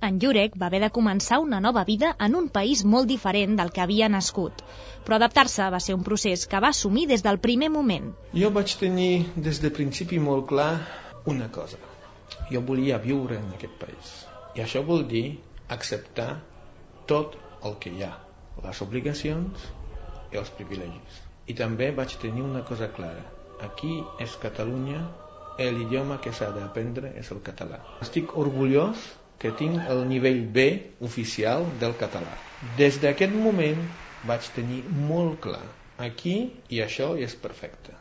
En 0.00 0.16
Jurek 0.22 0.54
va 0.60 0.70
haver 0.70 0.80
de 0.82 0.88
començar 0.96 1.38
una 1.44 1.58
nova 1.60 1.82
vida 1.84 2.14
en 2.26 2.34
un 2.38 2.46
país 2.48 2.84
molt 2.92 3.08
diferent 3.10 3.58
del 3.58 3.68
que 3.74 3.82
havia 3.82 4.08
nascut, 4.08 4.62
però 5.04 5.18
adaptar-se 5.18 5.66
va 5.74 5.80
ser 5.86 5.96
un 5.98 6.06
procés 6.06 6.46
que 6.48 6.60
va 6.64 6.70
assumir 6.74 7.04
des 7.10 7.22
del 7.26 7.38
primer 7.44 7.68
moment. 7.74 8.08
Jo 8.32 8.50
vaig 8.56 8.72
tenir 8.80 9.26
des 9.48 9.60
de 9.60 9.70
principi 9.76 10.18
molt 10.18 10.48
clar 10.54 10.72
una 11.34 11.50
cosa. 11.52 11.76
Jo 12.50 12.64
volia 12.72 12.98
viure 13.04 13.36
en 13.42 13.52
aquest 13.58 13.76
país. 13.84 14.16
I 14.56 14.64
això 14.64 14.82
vol 14.86 15.04
dir 15.12 15.26
acceptar 15.76 16.30
tot 17.12 17.36
el 17.66 17.76
que 17.82 17.92
hi 17.94 18.04
ha, 18.06 18.12
les 18.64 18.82
obligacions 18.86 19.66
i 20.32 20.38
els 20.40 20.52
privilegis. 20.58 21.22
I 21.50 21.56
també 21.58 21.90
vaig 21.96 22.14
tenir 22.22 22.44
una 22.46 22.62
cosa 22.70 22.90
clara. 22.96 23.24
Aquí 23.66 23.96
és 24.26 24.36
Catalunya, 24.44 25.00
l'idioma 25.68 26.16
que 26.24 26.32
s'ha 26.32 26.48
d'aprendre 26.54 27.10
és 27.20 27.30
el 27.34 27.42
català. 27.48 27.80
Estic 28.06 28.36
orgullós 28.42 29.02
que 29.42 29.50
tinc 29.58 29.90
el 29.94 30.06
nivell 30.08 30.40
B 30.56 30.64
oficial 31.08 31.66
del 31.82 31.96
català. 32.00 32.36
Des 32.78 33.00
d'aquest 33.02 33.36
moment 33.46 33.82
vaig 34.30 34.48
tenir 34.56 34.80
molt 35.10 35.40
clar 35.46 35.64
aquí 36.08 36.36
i 36.76 36.80
això 36.86 37.12
és 37.28 37.36
perfecte. 37.46 37.96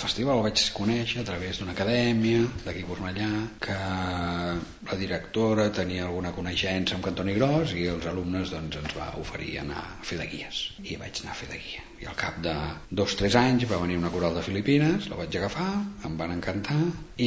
Festival 0.00 0.38
el 0.38 0.46
vaig 0.46 0.62
conèixer 0.76 1.20
a 1.20 1.26
través 1.28 1.60
d'una 1.60 1.74
acadèmia 1.76 2.42
d'aquí 2.64 2.82
Cornellà 2.88 3.28
que 3.66 3.76
la 3.76 4.98
directora 5.02 5.68
tenia 5.76 6.06
alguna 6.06 6.32
coneixença 6.36 6.96
amb 6.96 7.06
Cantoni 7.06 7.36
Gros 7.38 7.74
i 7.76 7.86
els 7.92 8.08
alumnes 8.10 8.52
doncs, 8.54 8.80
ens 8.80 8.96
va 8.96 9.10
oferir 9.20 9.58
anar 9.62 9.82
a 9.84 10.04
fer 10.10 10.18
de 10.20 10.28
guies. 10.32 10.62
I 10.82 10.98
vaig 11.00 11.22
anar 11.22 11.34
a 11.34 11.38
fer 11.42 11.50
de 11.52 11.60
guia. 11.60 11.84
I 12.00 12.08
al 12.10 12.18
cap 12.22 12.40
de 12.44 12.54
dos 13.02 13.16
o 13.16 13.20
tres 13.22 13.36
anys 13.40 13.68
va 13.70 13.82
venir 13.84 13.98
una 14.00 14.12
coral 14.14 14.36
de 14.36 14.44
Filipines 14.46 15.10
la 15.12 15.20
vaig 15.20 15.36
agafar, 15.36 15.70
em 16.08 16.16
van 16.20 16.36
encantar 16.36 16.80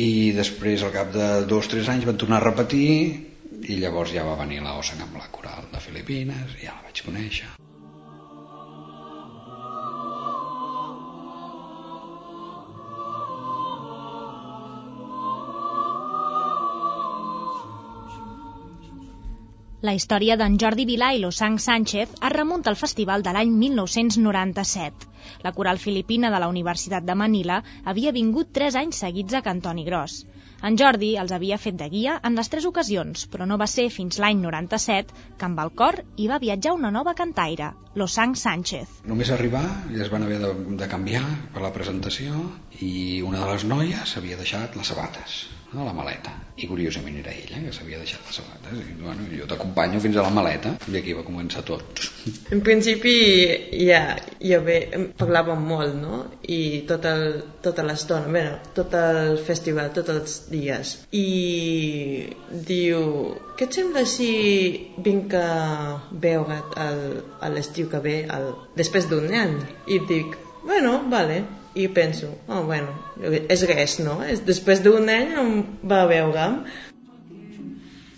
i 0.04 0.06
després 0.38 0.84
al 0.84 0.96
cap 0.96 1.14
de 1.16 1.30
dos 1.50 1.70
o 1.70 1.76
tres 1.76 1.92
anys 1.94 2.10
van 2.10 2.18
tornar 2.18 2.42
a 2.42 2.48
repetir 2.50 2.94
i 3.64 3.80
llavors 3.80 4.12
ja 4.16 4.26
va 4.28 4.40
venir 4.40 4.64
la 4.64 4.78
Osen 4.80 5.04
amb 5.06 5.20
la 5.22 5.30
coral 5.32 5.70
de 5.72 5.84
Filipines 5.84 6.58
i 6.58 6.66
ja 6.66 6.74
la 6.80 6.90
vaig 6.90 7.06
conèixer 7.06 7.53
La 19.84 19.92
història 19.98 20.38
d'en 20.40 20.54
Jordi 20.62 20.86
Vilà 20.88 21.10
i 21.12 21.18
Losang 21.20 21.58
Sánchez 21.60 22.12
es 22.16 22.32
remunta 22.32 22.70
al 22.72 22.78
festival 22.80 23.24
de 23.24 23.32
l'any 23.36 23.50
1997. 23.64 25.08
La 25.44 25.52
coral 25.58 25.80
filipina 25.86 26.30
de 26.32 26.38
la 26.40 26.48
Universitat 26.52 27.04
de 27.04 27.16
Manila 27.22 27.58
havia 27.92 28.14
vingut 28.16 28.54
tres 28.58 28.78
anys 28.80 29.02
seguits 29.04 29.36
a 29.36 29.42
Cantoni 29.44 29.84
Gros. 29.84 30.14
En 30.70 30.78
Jordi 30.80 31.10
els 31.20 31.34
havia 31.36 31.58
fet 31.60 31.76
de 31.82 31.90
guia 31.92 32.14
en 32.30 32.40
les 32.40 32.52
tres 32.54 32.68
ocasions, 32.70 33.26
però 33.34 33.44
no 33.50 33.58
va 33.60 33.68
ser 33.68 33.90
fins 33.92 34.22
l'any 34.24 34.40
97 34.46 35.26
que 35.42 35.48
amb 35.50 35.60
el 35.66 35.74
cor 35.82 36.00
hi 36.16 36.30
va 36.32 36.40
viatjar 36.46 36.78
una 36.78 36.92
nova 37.00 37.12
cantaire, 37.20 37.74
Losang 38.00 38.38
Sánchez. 38.40 39.02
Només 39.12 39.34
arribar 39.36 39.66
ja 39.90 40.06
es 40.08 40.14
van 40.14 40.24
haver 40.30 40.40
de, 40.46 40.54
de 40.80 40.90
canviar 40.96 41.26
per 41.52 41.66
la 41.68 41.74
presentació 41.76 42.40
i 42.80 43.20
una 43.20 43.44
de 43.44 43.52
les 43.52 43.68
noies 43.76 44.16
havia 44.22 44.40
deixat 44.40 44.80
les 44.80 44.94
sabates 44.94 45.42
a 45.80 45.86
la 45.88 45.94
maleta. 45.94 46.34
I 46.54 46.68
curiosament 46.70 47.16
era 47.18 47.32
ella 47.34 47.60
que 47.64 47.72
s'havia 47.74 47.98
deixat 47.98 48.22
les 48.28 48.36
sabates. 48.38 48.74
I, 48.78 48.96
bueno, 49.02 49.26
jo 49.34 49.48
t'acompanyo 49.50 50.02
fins 50.04 50.18
a 50.18 50.26
la 50.26 50.34
maleta 50.34 50.76
i 50.92 50.98
aquí 51.00 51.16
va 51.18 51.24
començar 51.26 51.64
tot. 51.66 52.04
En 52.54 52.62
principi 52.66 53.14
ja, 53.80 54.02
ja 54.38 54.60
bé, 54.68 54.78
parlàvem 55.18 55.64
molt, 55.72 55.98
no? 55.98 56.20
I 56.46 56.84
tot 56.90 57.08
el, 57.10 57.26
tota 57.66 57.86
l'estona, 57.88 58.30
bé, 58.36 58.44
tot 58.78 58.94
el 59.00 59.40
festival, 59.48 59.90
tots 59.98 60.14
els 60.14 60.38
dies. 60.54 60.94
I 61.18 61.26
diu, 62.70 63.02
què 63.58 63.68
et 63.70 63.80
sembla 63.82 64.06
si 64.10 64.30
vinc 65.10 65.34
a 65.40 65.50
veure 66.28 66.62
a 66.78 67.52
l'estiu 67.56 67.90
que 67.90 68.04
ve, 68.06 68.20
el, 68.38 68.54
després 68.78 69.10
d'un 69.10 69.26
any? 69.42 69.58
I 69.90 70.00
dic, 70.06 70.38
bueno, 70.64 71.00
vale 71.10 71.42
i 71.76 71.88
penso, 71.88 72.30
oh, 72.48 72.64
bueno, 72.70 72.94
és 73.50 73.64
res, 73.70 73.98
no? 74.06 74.20
És, 74.24 74.44
després 74.46 74.84
d'un 74.86 75.10
any 75.10 75.34
em 75.42 75.54
va 75.90 76.04
veure. 76.10 76.48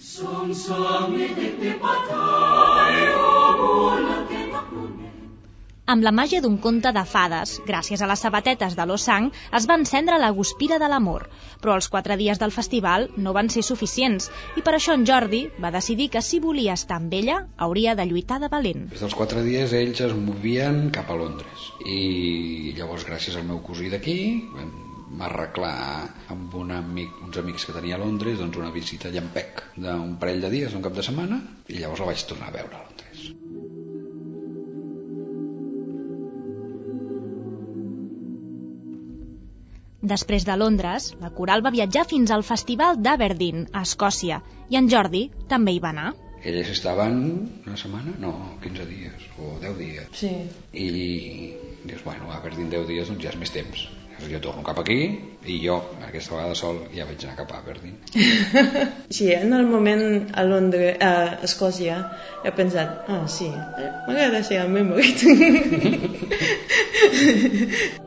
Som 0.04 0.54
som 0.56 1.16
de 1.16 1.76
patai, 1.84 3.02
o 3.20 4.45
amb 5.86 6.04
la 6.06 6.12
màgia 6.12 6.42
d'un 6.42 6.56
conte 6.62 6.92
de 6.96 7.04
fades, 7.06 7.60
gràcies 7.68 8.02
a 8.02 8.08
les 8.10 8.22
sabatetes 8.26 8.76
de 8.78 8.86
l'Osang, 8.90 9.30
es 9.58 9.68
va 9.70 9.78
encendre 9.80 10.18
la 10.22 10.32
guspira 10.38 10.80
de 10.82 10.90
l'amor. 10.90 11.28
Però 11.62 11.76
els 11.78 11.90
quatre 11.94 12.18
dies 12.18 12.42
del 12.42 12.54
festival 12.56 13.10
no 13.18 13.34
van 13.38 13.52
ser 13.54 13.64
suficients 13.68 14.32
i 14.58 14.64
per 14.66 14.76
això 14.76 14.96
en 14.98 15.06
Jordi 15.06 15.44
va 15.62 15.74
decidir 15.76 16.10
que 16.16 16.24
si 16.26 16.42
volia 16.42 16.74
estar 16.74 16.98
amb 16.98 17.14
ella 17.14 17.38
hauria 17.68 17.96
de 17.96 18.08
lluitar 18.10 18.40
de 18.42 18.50
valent. 18.50 18.88
Des 18.96 19.06
dels 19.06 19.18
quatre 19.18 19.46
dies 19.46 19.74
ells 19.78 20.02
es 20.08 20.18
movien 20.18 20.90
cap 20.96 21.12
a 21.12 21.20
Londres 21.22 21.70
i 21.86 22.74
llavors 22.78 23.06
gràcies 23.06 23.38
al 23.38 23.46
meu 23.46 23.62
cosí 23.66 23.92
d'aquí 23.94 24.18
vam 24.56 25.22
arreglar 25.22 25.76
amb 26.34 26.56
un 26.60 26.74
amic, 26.76 27.22
uns 27.24 27.38
amics 27.38 27.68
que 27.70 27.78
tenia 27.78 27.96
a 27.96 28.02
Londres 28.02 28.42
doncs 28.42 28.58
una 28.58 28.74
visita 28.74 29.12
a 29.12 29.14
Llampec 29.14 29.64
d'un 29.78 30.18
parell 30.20 30.42
de 30.48 30.52
dies, 30.58 30.74
un 30.74 30.84
cap 30.84 30.98
de 30.98 31.06
setmana 31.06 31.40
i 31.70 31.80
llavors 31.80 32.04
la 32.04 32.12
vaig 32.12 32.26
tornar 32.34 32.50
a 32.50 32.58
veure 32.58 32.74
a 32.74 32.84
Londres. 32.84 33.30
Després 40.06 40.44
de 40.46 40.54
Londres, 40.62 41.08
la 41.22 41.32
coral 41.34 41.64
va 41.66 41.72
viatjar 41.74 42.04
fins 42.10 42.30
al 42.34 42.44
Festival 42.46 43.00
d'Aberdeen, 43.02 43.64
a 43.74 43.82
Escòcia, 43.88 44.38
i 44.70 44.78
en 44.78 44.90
Jordi 44.92 45.24
també 45.50 45.74
hi 45.74 45.82
va 45.82 45.90
anar. 45.96 46.12
Elles 46.46 46.70
estaven 46.70 47.16
una 47.66 47.78
setmana? 47.82 48.14
No, 48.22 48.32
15 48.62 48.86
dies 48.86 49.24
o 49.42 49.56
10 49.64 49.78
dies. 49.80 50.12
Sí. 50.14 50.30
I 50.78 50.88
dius, 51.90 52.04
bueno, 52.06 52.30
a 52.30 52.38
Aberdeen 52.38 52.70
10 52.70 52.86
dies 52.92 53.10
doncs 53.10 53.24
ja 53.26 53.32
és 53.34 53.40
més 53.42 53.54
temps. 53.56 53.88
Jo 54.30 54.40
torno 54.40 54.62
cap 54.64 54.78
aquí 54.80 55.00
i 55.44 55.58
jo, 55.66 55.80
aquesta 56.06 56.38
vegada 56.38 56.56
sol, 56.62 56.78
ja 56.94 57.10
vaig 57.10 57.26
anar 57.26 57.36
cap 57.42 57.50
a 57.52 57.58
Aberdeen. 57.64 57.98
sí, 59.18 59.34
en 59.34 59.58
el 59.58 59.66
moment 59.74 60.06
a 60.38 60.46
Londres, 60.46 61.02
a 61.02 61.42
Escòcia, 61.50 61.98
he 62.46 62.54
pensat, 62.62 63.10
ah, 63.10 63.26
sí, 63.28 63.50
m'agrada 64.06 64.46
ser 64.46 64.62
el 64.64 64.70
meu 64.78 64.86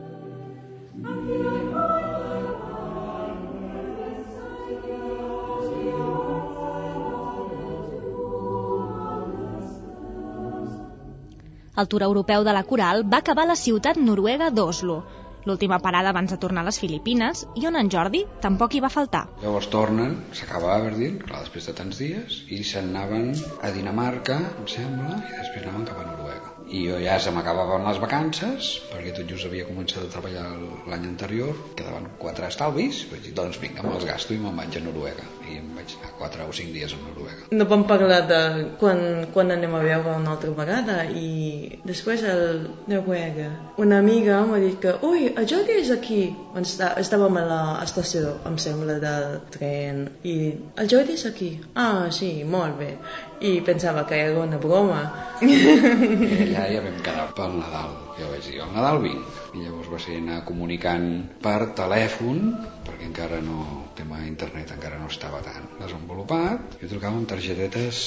El 11.79 11.87
tour 11.87 12.03
europeu 12.03 12.43
de 12.43 12.53
la 12.55 12.65
coral 12.67 13.05
va 13.13 13.23
acabar 13.23 13.47
a 13.47 13.51
la 13.53 13.59
ciutat 13.59 13.97
noruega 14.03 14.49
d'Oslo, 14.51 14.99
l'última 15.45 15.79
parada 15.79 16.11
abans 16.11 16.33
de 16.33 16.37
tornar 16.37 16.61
a 16.65 16.67
les 16.67 16.79
Filipines, 16.81 17.45
i 17.55 17.65
on 17.69 17.77
en 17.79 17.89
Jordi 17.93 18.25
tampoc 18.43 18.75
hi 18.75 18.81
va 18.83 18.91
faltar. 18.93 19.21
Llavors 19.43 19.69
tornen, 19.71 20.17
s'acaba 20.39 20.73
Aberdeen, 20.75 21.17
clar, 21.23 21.43
després 21.45 21.69
de 21.69 21.75
tants 21.79 22.01
dies, 22.03 22.41
i 22.51 22.59
se'n 22.71 22.91
anaven 22.91 23.31
a 23.63 23.71
Dinamarca, 23.75 24.39
em 24.59 24.67
sembla, 24.75 25.21
i 25.23 25.37
després 25.37 25.65
anaven 25.65 25.87
cap 25.89 26.03
a 26.03 26.07
Noruega. 26.09 26.53
I 26.69 26.83
jo 26.85 26.99
ja 27.01 27.17
se 27.23 27.33
m'acabaven 27.33 27.87
les 27.87 28.03
vacances 28.03 28.75
perquè 28.91 29.15
tot 29.17 29.31
just 29.31 29.47
havia 29.47 29.65
començat 29.65 30.03
a 30.05 30.11
treballar 30.13 30.45
l'any 30.91 31.07
anterior 31.09 31.55
quedaven 31.73 32.11
quatre 32.21 32.45
estalvis 32.51 33.05
vaig 33.09 33.25
dir 33.25 33.33
doncs 33.39 33.57
vinga 33.63 33.87
me'ls 33.87 34.05
gasto 34.05 34.35
i 34.35 34.41
me'n 34.43 34.59
vaig 34.61 34.77
a 34.77 34.83
Noruega 34.85 35.25
i 35.49 35.59
em 35.61 35.69
vaig 35.77 35.95
anar 35.97 36.11
quatre 36.19 36.47
o 36.47 36.53
cinc 36.55 36.73
dies 36.75 36.93
a 36.95 36.99
Noruega 37.01 37.49
no 37.59 37.67
vam 37.71 37.85
parlar 37.89 38.21
de 38.31 38.41
quan, 38.81 39.01
quan 39.33 39.53
anem 39.55 39.75
a 39.75 39.83
veure 39.85 40.15
una 40.17 40.35
altra 40.35 40.53
vegada 40.59 40.97
i 41.23 41.79
després 41.85 42.25
el 42.33 42.45
Noruega 42.91 43.49
una 43.85 44.01
amiga 44.03 44.41
m'ha 44.49 44.61
dit 44.63 44.79
que 44.83 44.95
ui, 45.09 45.29
el 45.29 45.49
Jordi 45.53 45.79
és 45.83 45.91
aquí 45.95 46.21
està, 46.61 46.93
estàvem 47.03 47.41
a 47.41 47.47
l'estació 47.49 48.37
em 48.49 48.59
sembla 48.61 48.99
del 49.03 49.39
tren 49.55 50.05
i 50.23 50.37
el 50.79 50.93
Jordi 50.93 51.17
és 51.19 51.25
aquí 51.29 51.51
ah 51.75 52.07
sí, 52.13 52.33
molt 52.57 52.79
bé 52.79 52.93
i 53.41 53.61
pensava 53.61 54.05
que 54.05 54.19
era 54.19 54.39
una 54.39 54.57
broma. 54.57 55.01
I 55.41 56.55
allà 56.55 56.65
ja 56.73 56.81
vam 56.83 56.97
quedar 57.03 57.27
pel 57.35 57.55
Nadal. 57.59 57.93
Jo 58.19 58.31
vaig 58.33 58.47
dir, 58.49 58.59
el 58.63 58.73
Nadal 58.75 58.99
vinc. 59.05 59.37
I 59.55 59.63
llavors 59.63 59.91
va 59.93 59.99
ser 60.03 60.17
anar 60.19 60.41
comunicant 60.47 61.07
per 61.43 61.71
telèfon, 61.77 62.41
perquè 62.87 63.07
encara 63.07 63.39
no, 63.45 63.63
tema 63.99 64.23
internet 64.25 64.73
encara 64.75 64.99
no 65.01 65.11
estava 65.11 65.43
tan 65.45 65.69
desenvolupat. 65.79 66.79
Jo 66.81 66.91
trucava 66.95 67.19
amb 67.19 67.29
targetetes 67.29 68.03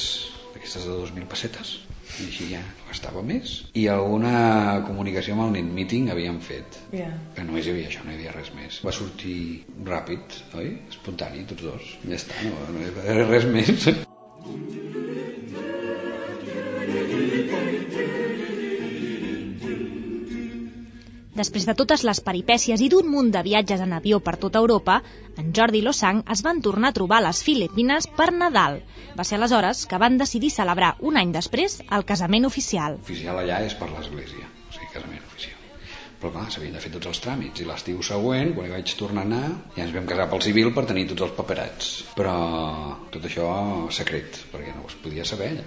d'aquestes 0.53 0.85
de 0.85 0.95
2.000 0.99 1.29
pessetes, 1.31 1.73
i 2.21 2.27
així 2.27 2.47
ja 2.51 2.61
gastava 2.87 3.23
més. 3.25 3.53
I 3.79 3.87
alguna 3.93 4.33
comunicació 4.87 5.33
amb 5.35 5.47
el 5.47 5.55
Net 5.55 5.71
Meeting 5.79 6.11
havíem 6.13 6.39
fet. 6.45 6.77
Yeah. 6.93 7.13
Que 7.37 7.45
només 7.47 7.65
hi 7.65 7.73
havia 7.73 7.89
això, 7.89 8.05
no 8.05 8.13
hi 8.13 8.19
havia 8.19 8.35
res 8.37 8.53
més. 8.57 8.79
Va 8.85 8.93
sortir 8.99 9.37
ràpid, 9.89 10.39
oi? 10.61 10.73
Espontani, 10.93 11.45
tots 11.49 11.69
dos. 11.69 11.93
Ja 12.05 12.17
està, 12.21 12.45
no, 12.49 12.73
no 12.75 12.83
hi 12.83 12.91
havia 12.91 13.29
res 13.33 13.49
més. 13.57 14.03
Després 21.33 21.63
de 21.65 21.73
totes 21.73 22.03
les 22.05 22.19
peripècies 22.21 22.81
i 22.85 22.87
d'un 22.93 23.07
munt 23.09 23.31
de 23.33 23.41
viatges 23.45 23.81
en 23.81 23.95
avió 23.97 24.19
per 24.25 24.35
tota 24.41 24.59
Europa, 24.61 24.99
en 25.41 25.47
Jordi 25.57 25.79
i 25.81 25.85
Losang 25.85 26.19
es 26.35 26.43
van 26.45 26.61
tornar 26.67 26.91
a 26.91 26.95
trobar 26.97 27.17
a 27.21 27.25
les 27.27 27.39
Filipines 27.47 28.07
per 28.19 28.27
Nadal. 28.35 28.77
Va 29.17 29.25
ser 29.25 29.39
aleshores 29.39 29.81
que 29.89 29.97
van 30.03 30.19
decidir 30.21 30.51
celebrar 30.53 30.91
un 31.11 31.17
any 31.17 31.33
després 31.33 31.79
el 31.97 32.05
casament 32.11 32.45
oficial. 32.51 32.99
Oficial 33.01 33.41
allà 33.41 33.63
és 33.65 33.73
per 33.81 33.89
l'església, 33.95 34.45
o 34.45 34.77
sigui, 34.77 34.91
casament 34.93 35.25
oficial. 35.31 35.57
Però 36.21 36.31
clar, 36.35 36.45
s'havien 36.53 36.77
de 36.77 36.85
fer 36.85 36.93
tots 36.93 37.09
els 37.09 37.25
tràmits 37.25 37.65
i 37.65 37.65
l'estiu 37.67 38.05
següent, 38.05 38.53
quan 38.53 38.69
hi 38.69 38.75
vaig 38.75 38.93
tornar 39.01 39.25
a 39.25 39.31
anar, 39.31 39.47
ja 39.73 39.87
ens 39.87 39.97
vam 39.97 40.05
casar 40.13 40.29
pel 40.31 40.45
civil 40.45 40.69
per 40.77 40.85
tenir 40.93 41.09
tots 41.09 41.25
els 41.25 41.33
paperats. 41.39 41.89
Però 42.13 42.37
tot 43.15 43.25
això 43.25 43.49
secret, 44.01 44.37
perquè 44.53 44.77
no 44.77 44.85
es 44.85 45.01
podia 45.01 45.25
saber 45.33 45.49
allà 45.55 45.65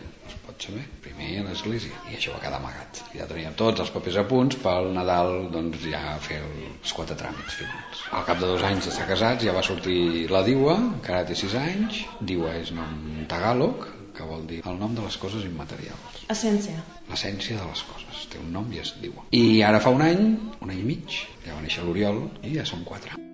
pot 0.57 0.65
saber, 0.71 0.85
primer 1.05 1.43
a 1.43 1.45
l'església 1.45 1.99
i 2.09 2.17
això 2.17 2.33
va 2.33 2.41
quedar 2.41 2.57
amagat 2.57 3.03
ja 3.13 3.27
teníem 3.29 3.57
tots 3.61 3.83
els 3.85 3.91
papers 3.93 4.17
a 4.17 4.25
punts 4.29 4.57
pel 4.63 4.89
Nadal 4.97 5.51
doncs 5.53 5.85
ja 5.85 6.01
fer 6.25 6.39
els 6.45 6.95
quatre 6.97 7.17
tràmits 7.21 7.59
finals 7.61 8.07
al 8.17 8.25
cap 8.29 8.41
de 8.41 8.49
dos 8.49 8.65
anys 8.65 8.89
d'estar 8.89 9.09
casats 9.11 9.45
ja 9.45 9.53
va 9.57 9.65
sortir 9.67 9.99
la 10.33 10.41
Diua 10.47 10.79
encara 10.79 11.27
té 11.29 11.37
sis 11.37 11.53
anys 11.61 12.01
Diua 12.33 12.55
és 12.63 12.73
nom 12.79 13.27
tagaloc 13.29 13.85
que 14.17 14.25
vol 14.25 14.49
dir 14.49 14.63
el 14.65 14.81
nom 14.81 14.95
de 14.97 15.03
les 15.05 15.19
coses 15.21 15.43
immaterials. 15.45 16.23
Essència. 16.33 16.79
L'essència 17.11 17.59
de 17.61 17.67
les 17.69 17.85
coses. 17.91 18.25
Té 18.33 18.41
un 18.41 18.49
nom 18.55 18.73
i 18.73 18.81
es 18.81 18.95
diu. 19.03 19.21
I 19.37 19.61
ara 19.61 19.83
fa 19.85 19.93
un 19.93 20.07
any, 20.09 20.25
un 20.57 20.73
any 20.73 20.81
i 20.81 20.89
mig, 20.95 21.21
ja 21.45 21.53
va 21.53 21.61
néixer 21.61 21.85
l'Oriol 21.85 22.25
i 22.41 22.57
ja 22.57 22.65
som 22.65 22.89
quatre. 22.89 23.26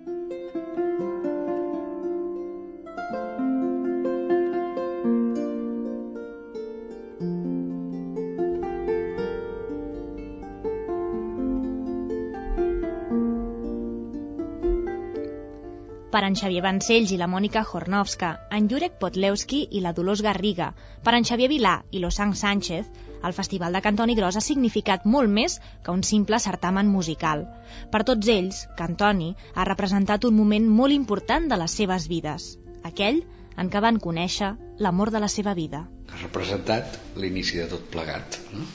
Per 16.13 16.21
en 16.27 16.35
Xavier 16.37 16.61
Vancells 16.61 17.11
i 17.15 17.17
la 17.17 17.25
Mònica 17.25 17.63
Hornovska, 17.65 18.27
en 18.53 18.67
Jurek 18.69 18.99
Potlewski 19.01 19.63
i 19.73 19.79
la 19.81 19.95
Dolors 19.97 20.21
Garriga, 20.21 20.67
per 21.01 21.15
en 21.17 21.25
Xavier 21.25 21.49
Vilà 21.49 21.79
i 21.89 22.01
l'Osang 22.03 22.35
Sánchez, 22.37 22.85
el 23.25 23.33
Festival 23.33 23.73
de 23.73 23.81
Cantoni 23.81 24.13
Gros 24.19 24.37
ha 24.37 24.43
significat 24.45 25.07
molt 25.09 25.31
més 25.31 25.57
que 25.81 25.95
un 25.95 26.03
simple 26.05 26.37
certamen 26.43 26.91
musical. 26.91 27.47
Per 27.89 28.03
tots 28.05 28.29
ells, 28.29 28.61
Cantoni 28.77 29.31
ha 29.55 29.65
representat 29.69 30.29
un 30.29 30.37
moment 30.37 30.69
molt 30.81 30.93
important 30.93 31.49
de 31.49 31.57
les 31.63 31.77
seves 31.81 32.05
vides, 32.11 32.49
aquell 32.83 33.23
en 33.57 33.73
què 33.73 33.81
van 33.81 33.97
conèixer 34.03 34.53
l'amor 34.85 35.09
de 35.15 35.23
la 35.23 35.31
seva 35.31 35.57
vida. 35.57 35.85
Ha 36.13 36.21
representat 36.21 36.99
l'inici 37.17 37.57
de 37.57 37.69
tot 37.73 37.89
plegat. 37.89 38.37
No? 38.53 38.67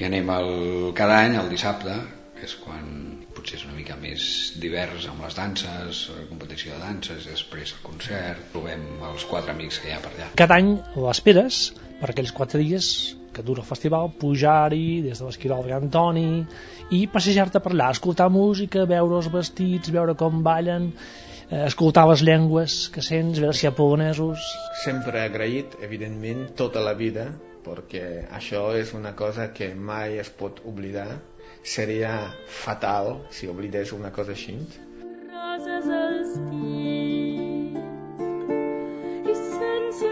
I 0.00 0.10
anem 0.10 0.34
el, 0.34 0.54
cada 0.98 1.22
any, 1.22 1.38
el 1.38 1.52
dissabte, 1.52 2.00
és 2.42 2.58
quan 2.58 3.11
potser 3.52 3.60
és 3.60 3.68
una 3.68 3.76
mica 3.76 3.96
més 4.00 4.24
divers 4.60 5.06
amb 5.10 5.22
les 5.24 5.34
danses, 5.36 6.08
la 6.16 6.26
competició 6.28 6.72
de 6.74 6.80
danses, 6.80 7.26
després 7.28 7.74
el 7.76 7.82
concert, 7.84 8.40
trobem 8.52 8.84
els 9.10 9.24
quatre 9.28 9.52
amics 9.52 9.80
que 9.80 9.90
hi 9.90 9.92
ha 9.92 10.00
per 10.00 10.12
allà. 10.12 10.28
Cada 10.36 10.56
any 10.56 10.78
l'esperes 10.96 11.72
per 12.00 12.10
aquells 12.10 12.32
quatre 12.32 12.60
dies 12.60 12.86
que 13.32 13.42
dura 13.44 13.62
el 13.62 13.68
festival, 13.68 14.10
pujar-hi 14.20 15.02
des 15.04 15.20
de 15.20 15.26
l'Esquirol 15.26 15.64
de 15.66 15.74
Antoni 15.76 16.44
i 16.92 17.06
passejar-te 17.12 17.60
per 17.60 17.72
allà, 17.72 17.90
escoltar 17.92 18.30
música, 18.32 18.86
veure 18.88 19.20
els 19.20 19.28
vestits, 19.32 19.92
veure 19.92 20.16
com 20.16 20.42
ballen, 20.44 20.92
eh, 21.48 21.64
escoltar 21.66 22.06
les 22.08 22.24
llengües 22.24 22.88
que 22.92 23.04
sents, 23.04 23.40
veure 23.40 23.56
si 23.56 23.66
hi 23.66 23.70
ha 23.70 23.76
polonesos... 23.76 24.48
Sempre 24.84 25.26
agraït, 25.26 25.76
evidentment, 25.84 26.48
tota 26.56 26.84
la 26.84 26.96
vida, 26.96 27.28
perquè 27.64 28.26
això 28.32 28.70
és 28.76 28.92
una 28.96 29.14
cosa 29.16 29.52
que 29.54 29.72
mai 29.76 30.18
es 30.20 30.32
pot 30.40 30.60
oblidar 30.68 31.10
seria 31.62 32.34
fatal 32.46 33.22
si 33.30 33.46
oblidés 33.46 33.92
una 33.92 34.10
cosa 34.10 34.32
així. 34.34 34.54
Roses 35.32 35.86
als 35.98 36.32
i 39.30 39.36
sense 39.36 40.10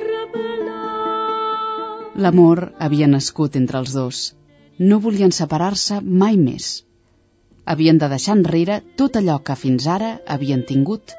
L'amor 2.20 2.72
havia 2.78 3.08
nascut 3.08 3.56
entre 3.56 3.78
els 3.82 3.92
dos. 3.96 4.22
No 4.78 5.00
volien 5.00 5.32
separar-se 5.32 6.00
mai 6.00 6.36
més. 6.36 6.84
Havien 7.64 7.98
de 7.98 8.08
deixar 8.12 8.36
enrere 8.38 8.80
tot 8.96 9.16
allò 9.16 9.38
que 9.44 9.56
fins 9.56 9.86
ara 9.86 10.18
havien 10.26 10.64
tingut, 10.68 11.14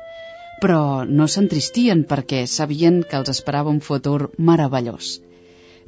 però 0.62 1.06
no 1.06 1.28
s'entristien 1.28 2.04
perquè 2.06 2.46
sabien 2.48 3.04
que 3.04 3.18
els 3.18 3.30
esperava 3.30 3.70
un 3.70 3.80
futur 3.80 4.32
meravellós. 4.38 5.20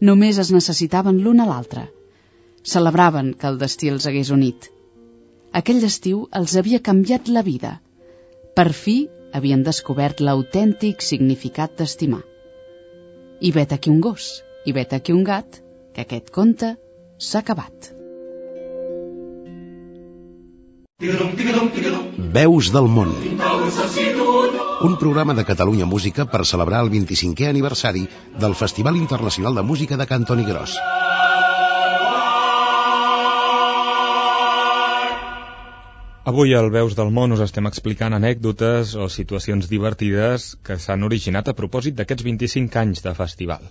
Només 0.02 0.40
es 0.40 0.52
necessitaven 0.52 1.22
l'un 1.24 1.40
a 1.40 1.50
l'altre– 1.50 1.90
Celebraven 2.64 3.34
que 3.34 3.50
el 3.52 3.58
destí 3.60 3.90
els 3.92 4.06
hagués 4.08 4.30
unit. 4.32 4.70
Aquell 5.60 5.84
estiu 5.84 6.28
els 6.40 6.56
havia 6.60 6.80
canviat 6.80 7.28
la 7.28 7.44
vida. 7.44 7.74
Per 8.56 8.70
fi 8.72 8.96
havien 9.34 9.66
descobert 9.68 10.22
l'autèntic 10.24 11.04
significat 11.04 11.76
d'estimar. 11.78 12.22
I 13.42 13.52
vet 13.52 13.74
aquí 13.76 13.92
un 13.92 14.00
gos, 14.00 14.30
i 14.66 14.72
vet 14.72 14.96
aquí 14.96 15.12
un 15.12 15.26
gat, 15.28 15.60
que 15.94 16.08
aquest 16.08 16.32
conte 16.32 16.76
s'ha 17.20 17.44
acabat. 17.44 17.92
Veus 22.34 22.72
del 22.72 22.88
món. 22.88 23.12
Un 24.88 24.96
programa 25.02 25.34
de 25.36 25.44
Catalunya 25.44 25.86
Música 25.86 26.26
per 26.26 26.46
celebrar 26.48 26.86
el 26.86 26.92
25è 26.96 27.50
aniversari 27.50 28.08
del 28.40 28.56
Festival 28.56 28.96
Internacional 28.96 29.60
de 29.60 29.68
Música 29.74 30.00
de 30.00 30.08
Cantoni 30.08 30.48
Gros. 30.48 30.80
Avui 36.24 36.54
al 36.56 36.70
Veus 36.72 36.94
del 36.96 37.10
Món 37.12 37.36
us 37.36 37.42
estem 37.44 37.66
explicant 37.68 38.14
anècdotes 38.16 38.94
o 38.96 39.10
situacions 39.12 39.66
divertides 39.68 40.46
que 40.64 40.78
s'han 40.80 41.02
originat 41.04 41.50
a 41.52 41.54
propòsit 41.58 41.98
d'aquests 41.98 42.24
25 42.28 42.80
anys 42.80 43.04
de 43.04 43.12
festival. 43.18 43.66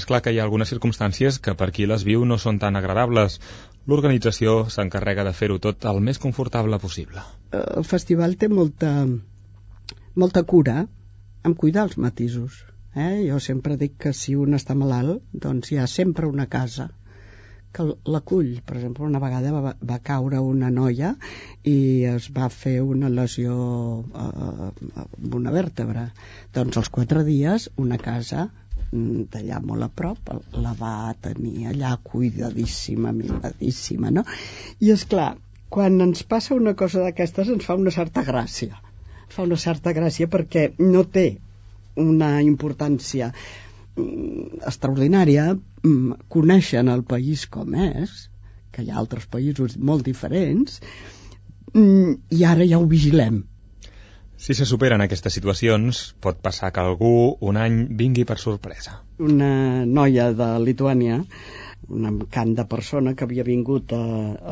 És 0.00 0.08
clar 0.08 0.22
que 0.24 0.32
hi 0.32 0.40
ha 0.40 0.46
algunes 0.48 0.72
circumstàncies 0.72 1.36
que 1.44 1.52
per 1.60 1.68
qui 1.76 1.84
les 1.90 2.06
viu 2.08 2.24
no 2.30 2.38
són 2.40 2.62
tan 2.62 2.80
agradables. 2.80 3.36
L'organització 3.84 4.56
s'encarrega 4.76 5.28
de 5.28 5.34
fer-ho 5.42 5.60
tot 5.68 5.84
el 5.92 6.00
més 6.08 6.22
confortable 6.24 6.80
possible. 6.86 7.20
El 7.52 7.84
festival 7.84 8.38
té 8.40 8.48
molta, 8.48 8.94
molta 10.24 10.46
cura 10.54 10.86
en 11.44 11.60
cuidar 11.64 11.84
els 11.90 12.00
matisos. 12.00 12.62
Eh? 12.96 13.28
Jo 13.28 13.44
sempre 13.50 13.76
dic 13.76 14.00
que 14.06 14.16
si 14.16 14.40
un 14.40 14.56
està 14.56 14.72
malalt, 14.72 15.20
doncs 15.48 15.68
hi 15.68 15.82
ha 15.84 15.90
sempre 16.00 16.32
una 16.32 16.48
casa 16.48 16.94
que 17.74 17.86
l'acull. 18.14 18.50
Per 18.66 18.76
exemple, 18.78 19.06
una 19.06 19.20
vegada 19.22 19.52
va, 19.54 19.72
va 19.90 20.00
caure 20.08 20.40
una 20.42 20.70
noia 20.74 21.14
i 21.70 21.76
es 22.10 22.28
va 22.36 22.50
fer 22.52 22.76
una 22.84 23.10
lesió 23.12 23.54
eh, 24.24 24.68
amb 25.04 25.38
una 25.40 25.54
vèrtebra. 25.54 26.08
Doncs 26.56 26.80
als 26.80 26.92
quatre 26.96 27.24
dies 27.26 27.68
una 27.84 27.98
casa 28.02 28.46
mm, 28.46 29.26
d'allà 29.34 29.60
molt 29.70 29.88
a 29.88 29.90
prop 30.02 30.34
la 30.66 30.74
va 30.78 30.94
tenir 31.26 31.70
allà 31.72 31.96
cuidadíssima, 32.10 33.14
mimadíssima, 33.16 34.12
no? 34.14 34.26
I 34.80 34.94
és 34.94 35.06
clar, 35.10 35.32
quan 35.74 35.98
ens 36.06 36.22
passa 36.30 36.54
una 36.54 36.76
cosa 36.78 37.02
d'aquestes 37.02 37.50
ens 37.56 37.66
fa 37.66 37.78
una 37.80 37.94
certa 37.94 38.22
gràcia. 38.26 38.78
Ens 39.24 39.34
fa 39.34 39.48
una 39.48 39.58
certa 39.58 39.94
gràcia 39.96 40.30
perquè 40.30 40.68
no 40.78 41.02
té 41.18 41.28
una 42.00 42.40
importància 42.42 43.32
extraordinària 43.96 45.50
mm, 45.54 46.28
coneixen 46.34 46.90
el 46.90 47.04
país 47.06 47.46
com 47.46 47.74
és 47.78 48.14
que 48.74 48.82
hi 48.82 48.90
ha 48.90 48.98
altres 48.98 49.26
països 49.30 49.76
molt 49.78 50.04
diferents 50.08 50.80
mm, 51.74 52.14
i 52.34 52.44
ara 52.44 52.66
ja 52.66 52.80
ho 52.80 52.88
vigilem 52.90 53.42
si 54.36 54.54
se 54.54 54.66
superen 54.66 55.00
aquestes 55.04 55.36
situacions, 55.36 56.14
pot 56.20 56.40
passar 56.42 56.72
que 56.74 56.82
algú 56.82 57.36
un 57.40 57.58
any 57.60 57.84
vingui 57.90 58.24
per 58.28 58.38
sorpresa. 58.42 59.00
Una 59.18 59.84
noia 59.86 60.32
de 60.34 60.48
Lituània 60.64 61.22
una 61.88 62.10
cant 62.30 62.54
de 62.56 62.64
persona 62.64 63.14
que 63.14 63.24
havia 63.26 63.44
vingut 63.44 63.92
a, 63.92 64.00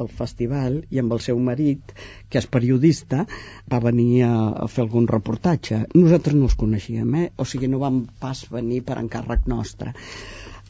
al 0.02 0.08
festival 0.08 0.80
i 0.90 1.00
amb 1.02 1.14
el 1.16 1.22
seu 1.24 1.38
marit, 1.40 1.94
que 2.28 2.40
és 2.40 2.48
periodista, 2.56 3.24
va 3.72 3.80
venir 3.84 4.24
a, 4.26 4.32
a 4.64 4.68
fer 4.68 4.84
algun 4.84 5.08
reportatge. 5.08 5.82
Nosaltres 5.94 6.36
no 6.36 6.48
els 6.50 6.58
coneixíem, 6.58 7.14
eh? 7.22 7.26
o 7.36 7.48
sigui, 7.48 7.70
no 7.72 7.82
vam 7.82 8.02
pas 8.20 8.44
venir 8.52 8.82
per 8.86 8.98
encàrrec 9.00 9.48
nostre. 9.48 9.94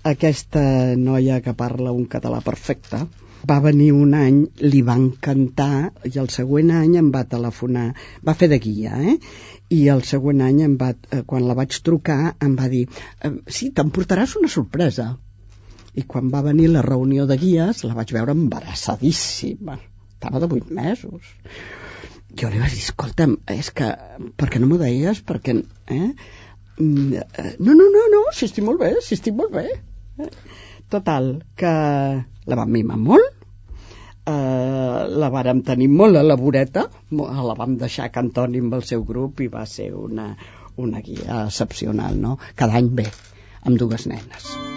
Aquesta 0.03 0.63
noia 0.99 1.41
que 1.43 1.55
parla 1.55 1.95
un 1.95 2.07
català 2.11 2.41
perfecte, 2.43 3.05
va 3.49 3.59
venir 3.64 3.90
un 3.97 4.14
any, 4.18 4.43
li 4.62 4.82
va 4.86 4.97
encantar 5.01 5.93
i 6.09 6.14
el 6.22 6.30
següent 6.34 6.70
any 6.76 6.97
em 7.01 7.11
va 7.14 7.24
telefonar, 7.28 7.88
va 8.26 8.36
fer 8.38 8.49
de 8.53 8.59
guia, 8.62 8.99
eh? 9.12 9.16
i 9.72 9.82
el 9.93 10.03
següent 10.07 10.43
any 10.45 10.62
em 10.66 10.78
va, 10.80 10.93
eh, 11.11 11.22
quan 11.26 11.47
la 11.49 11.57
vaig 11.59 11.78
trucar 11.86 12.34
em 12.45 12.57
va 12.59 12.68
dir 12.72 12.82
eh, 12.88 13.32
sí, 13.49 13.70
t'emportaràs 13.76 14.36
una 14.40 14.51
sorpresa 14.53 15.14
i 15.97 16.05
quan 16.09 16.28
va 16.32 16.43
venir 16.45 16.68
la 16.72 16.84
reunió 16.84 17.24
de 17.28 17.38
guies 17.40 17.84
la 17.86 17.97
vaig 17.97 18.12
veure 18.16 18.36
embarassadíssima 18.36 19.78
estava 19.78 20.43
de 20.43 20.51
vuit 20.53 20.68
mesos 20.72 21.32
jo 22.40 22.49
li 22.49 22.61
vaig 22.61 22.72
dir, 22.72 22.84
escolta'm, 22.86 23.36
és 23.53 23.70
que 23.76 23.88
per 24.40 24.49
què 24.53 24.61
no 24.61 24.68
m'ho 24.70 24.78
deies? 24.80 25.20
Perquè, 25.28 25.55
eh? 25.93 26.09
Mm, 26.78 27.18
eh? 27.20 27.55
No, 27.61 27.74
no, 27.76 27.88
no, 27.93 28.05
no, 28.14 28.22
si 28.32 28.47
estic 28.49 28.64
molt 28.64 28.80
bé, 28.80 28.95
si 29.05 29.18
estic 29.18 29.36
molt 29.36 29.53
bé. 29.53 29.66
Eh? 30.22 30.30
Total, 30.93 31.28
que 31.57 31.72
la 32.53 32.59
vam 32.59 32.72
mimar 32.74 32.99
molt, 33.01 33.47
eh, 34.28 34.99
la 35.22 35.30
vàrem 35.32 35.62
tenir 35.68 35.88
molt 35.93 36.20
a 36.20 36.24
la 36.26 36.36
voreta, 36.40 36.88
la 37.12 37.57
vam 37.59 37.78
deixar 37.80 38.09
a 38.09 38.14
Cantoni 38.16 38.61
amb 38.64 38.76
el 38.80 38.84
seu 38.90 39.07
grup 39.12 39.40
i 39.40 39.49
va 39.55 39.64
ser 39.76 39.93
una, 39.97 40.32
una 40.76 41.01
guia 41.07 41.47
excepcional, 41.47 42.20
no? 42.26 42.36
Cada 42.55 42.76
any 42.82 42.93
bé, 43.01 43.09
amb 43.64 43.80
dues 43.80 44.07
nenes. 44.12 44.72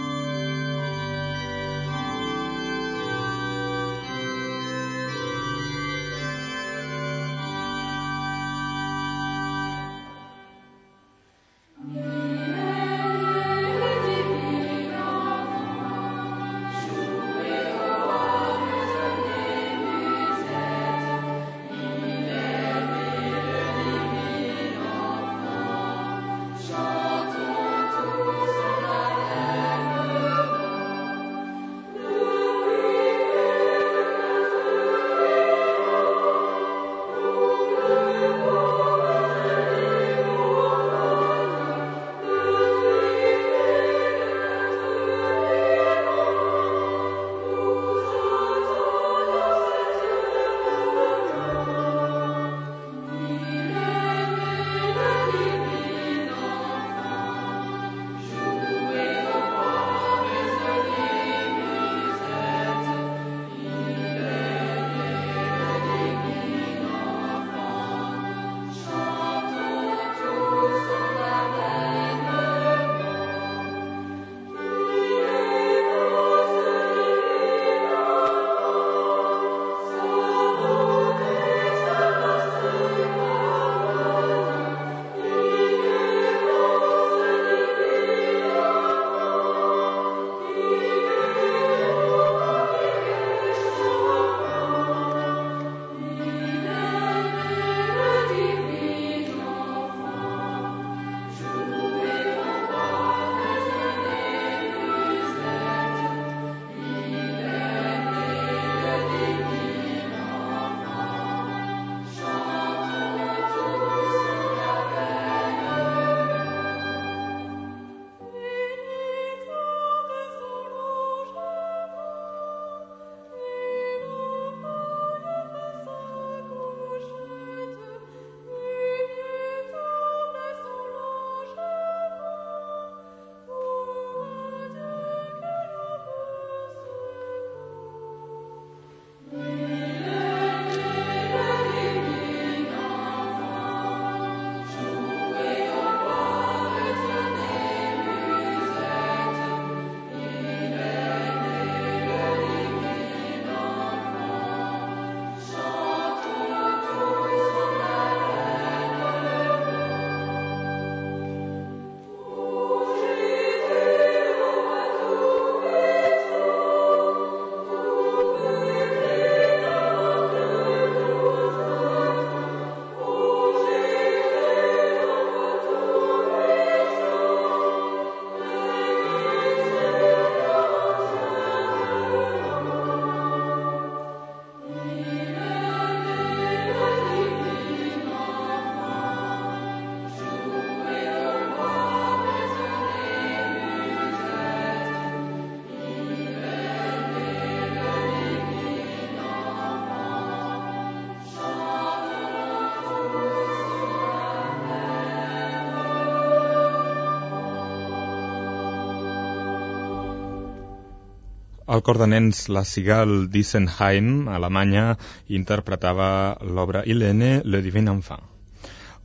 El 211.76 211.84
cor 211.84 211.97
de 211.99 212.07
nens 212.07 212.45
La 212.47 212.63
Cigale 212.63 213.26
d'Issenheim, 213.32 214.30
Alemanya, 214.32 214.86
interpretava 215.28 216.07
l'obra 216.41 216.86
Helene, 216.86 217.41
le 217.43 217.61
divin 217.65 217.91
enfant. 217.91 218.23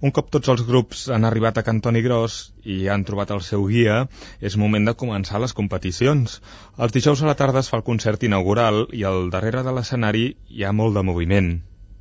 Un 0.01 0.15
cop 0.17 0.31
tots 0.33 0.49
els 0.49 0.63
grups 0.65 1.03
han 1.13 1.27
arribat 1.29 1.59
a 1.59 1.65
Cantoni 1.67 2.01
Gros 2.01 2.37
i 2.65 2.87
han 2.89 3.03
trobat 3.05 3.35
el 3.35 3.43
seu 3.45 3.67
guia, 3.69 3.99
és 4.41 4.57
moment 4.57 4.87
de 4.89 4.95
començar 5.03 5.43
les 5.43 5.53
competicions. 5.59 6.39
Els 6.79 6.95
dijous 6.95 7.21
a 7.21 7.29
la 7.29 7.37
tarda 7.43 7.61
es 7.61 7.69
fa 7.69 7.81
el 7.81 7.85
concert 7.91 8.23
inaugural 8.25 8.87
i 8.97 9.05
al 9.05 9.29
darrere 9.35 9.67
de 9.67 9.75
l'escenari 9.77 10.25
hi 10.49 10.65
ha 10.65 10.73
molt 10.73 10.97
de 10.97 11.05
moviment. 11.11 11.53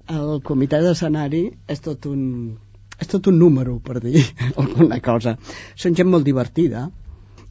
El 0.09 0.39
comitè 0.45 0.79
d'escenari 0.85 1.43
és 1.67 1.83
tot 1.85 2.07
un 2.09 2.23
és 2.99 3.07
tot 3.07 3.27
un 3.31 3.37
número, 3.39 3.77
per 3.79 3.99
dir 4.03 4.23
alguna 4.61 5.01
cosa. 5.03 5.35
Són 5.75 5.95
gent 5.95 6.09
molt 6.13 6.27
divertida 6.27 6.87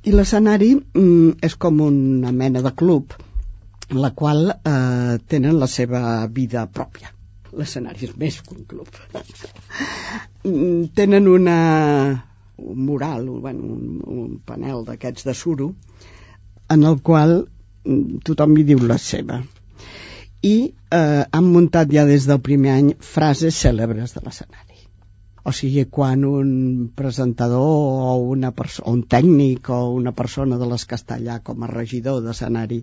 i 0.09 0.13
l'escenari 0.15 0.71
mm, 0.75 1.41
és 1.45 1.55
com 1.61 1.83
una 1.85 2.31
mena 2.33 2.63
de 2.65 2.71
club 2.73 3.13
la 4.03 4.11
qual 4.17 4.51
eh, 4.51 5.17
tenen 5.29 5.59
la 5.61 5.69
seva 5.69 6.01
vida 6.33 6.65
pròpia. 6.73 7.11
L'escenari 7.59 8.09
és 8.09 8.15
més 8.21 8.41
que 8.45 8.57
un 8.57 8.65
club. 8.73 8.89
Mm, 10.49 10.95
tenen 10.97 11.27
una, 11.29 11.55
un 12.63 12.79
mural, 12.87 13.25
bueno, 13.43 13.67
un, 13.75 13.99
un 14.07 14.37
panel 14.47 14.85
d'aquests 14.87 15.27
de 15.27 15.35
suro, 15.35 15.67
en 16.73 16.87
el 16.89 17.01
qual 17.05 17.35
mm, 17.43 18.23
tothom 18.25 18.55
hi 18.57 18.65
diu 18.71 18.81
la 18.87 18.97
seva. 19.03 19.41
I 20.47 20.55
eh, 20.71 21.25
han 21.27 21.51
muntat 21.53 21.93
ja 21.93 22.07
des 22.09 22.31
del 22.31 22.41
primer 22.49 22.73
any 22.79 22.95
frases 23.11 23.59
cèlebres 23.67 24.15
de 24.15 24.25
l'escenari 24.25 24.68
o 25.49 25.53
sigui, 25.57 25.87
quan 25.89 26.27
un 26.29 26.51
presentador 26.95 27.65
o, 27.65 28.17
una 28.35 28.51
o 28.53 28.93
un 28.93 29.03
tècnic 29.15 29.71
o 29.73 29.79
una 29.97 30.13
persona 30.13 30.59
de 30.61 30.69
les 30.69 30.85
que 30.85 30.99
està 30.99 31.17
allà 31.17 31.39
com 31.45 31.63
a 31.65 31.71
regidor 31.71 32.21
d'escenari 32.25 32.83